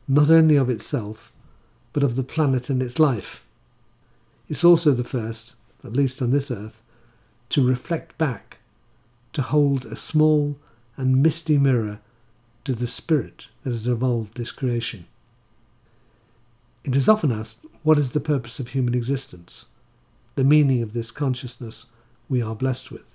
not 0.08 0.30
only 0.30 0.56
of 0.56 0.68
itself, 0.68 1.32
but 1.92 2.02
of 2.02 2.16
the 2.16 2.22
planet 2.22 2.68
and 2.68 2.82
its 2.82 2.98
life. 2.98 3.44
It's 4.48 4.64
also 4.64 4.92
the 4.92 5.04
first, 5.04 5.54
at 5.84 5.94
least 5.94 6.20
on 6.20 6.30
this 6.30 6.50
earth, 6.50 6.82
to 7.50 7.66
reflect 7.66 8.18
back, 8.18 8.58
to 9.32 9.42
hold 9.42 9.86
a 9.86 9.96
small 9.96 10.56
and 10.96 11.22
misty 11.22 11.58
mirror 11.58 12.00
to 12.64 12.74
the 12.74 12.86
spirit 12.86 13.46
that 13.62 13.70
has 13.70 13.86
evolved 13.86 14.36
this 14.36 14.52
creation. 14.52 15.06
It 16.84 16.96
is 16.96 17.08
often 17.08 17.30
asked, 17.30 17.64
what 17.82 17.98
is 17.98 18.10
the 18.10 18.20
purpose 18.20 18.58
of 18.58 18.68
human 18.68 18.94
existence? 18.94 19.66
The 20.34 20.44
meaning 20.44 20.82
of 20.82 20.92
this 20.92 21.10
consciousness 21.10 21.86
we 22.28 22.42
are 22.42 22.54
blessed 22.54 22.90
with? 22.90 23.14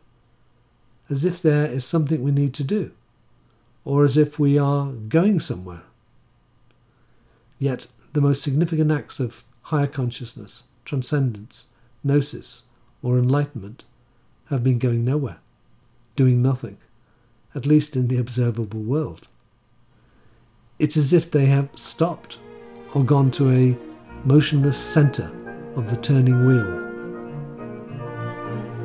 As 1.09 1.25
if 1.25 1.41
there 1.41 1.65
is 1.65 1.85
something 1.85 2.21
we 2.21 2.31
need 2.31 2.53
to 2.55 2.63
do, 2.63 2.91
or 3.83 4.03
as 4.03 4.17
if 4.17 4.39
we 4.39 4.57
are 4.57 4.91
going 4.91 5.39
somewhere. 5.39 5.83
Yet 7.59 7.87
the 8.13 8.21
most 8.21 8.41
significant 8.41 8.91
acts 8.91 9.19
of 9.19 9.43
higher 9.63 9.87
consciousness, 9.87 10.63
transcendence, 10.85 11.67
gnosis, 12.03 12.63
or 13.01 13.17
enlightenment 13.17 13.83
have 14.45 14.63
been 14.63 14.79
going 14.79 15.03
nowhere, 15.03 15.39
doing 16.15 16.41
nothing, 16.41 16.77
at 17.53 17.65
least 17.65 17.95
in 17.95 18.07
the 18.07 18.17
observable 18.17 18.79
world. 18.79 19.27
It's 20.79 20.95
as 20.95 21.11
if 21.11 21.31
they 21.31 21.47
have 21.47 21.69
stopped 21.75 22.37
or 22.97 23.03
gone 23.03 23.29
to 23.29 23.51
a 23.51 23.77
motionless 24.23 24.75
centre 24.75 25.31
of 25.75 25.87
the 25.91 25.97
turning 25.97 26.47
wheel. 26.47 26.65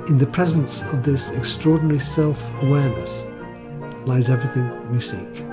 In 0.06 0.18
the 0.18 0.26
presence 0.26 0.82
of 0.82 1.02
this 1.02 1.30
extraordinary 1.30 1.98
self 1.98 2.38
awareness 2.60 3.24
lies 4.04 4.28
everything 4.28 4.68
we 4.92 5.00
seek. 5.00 5.51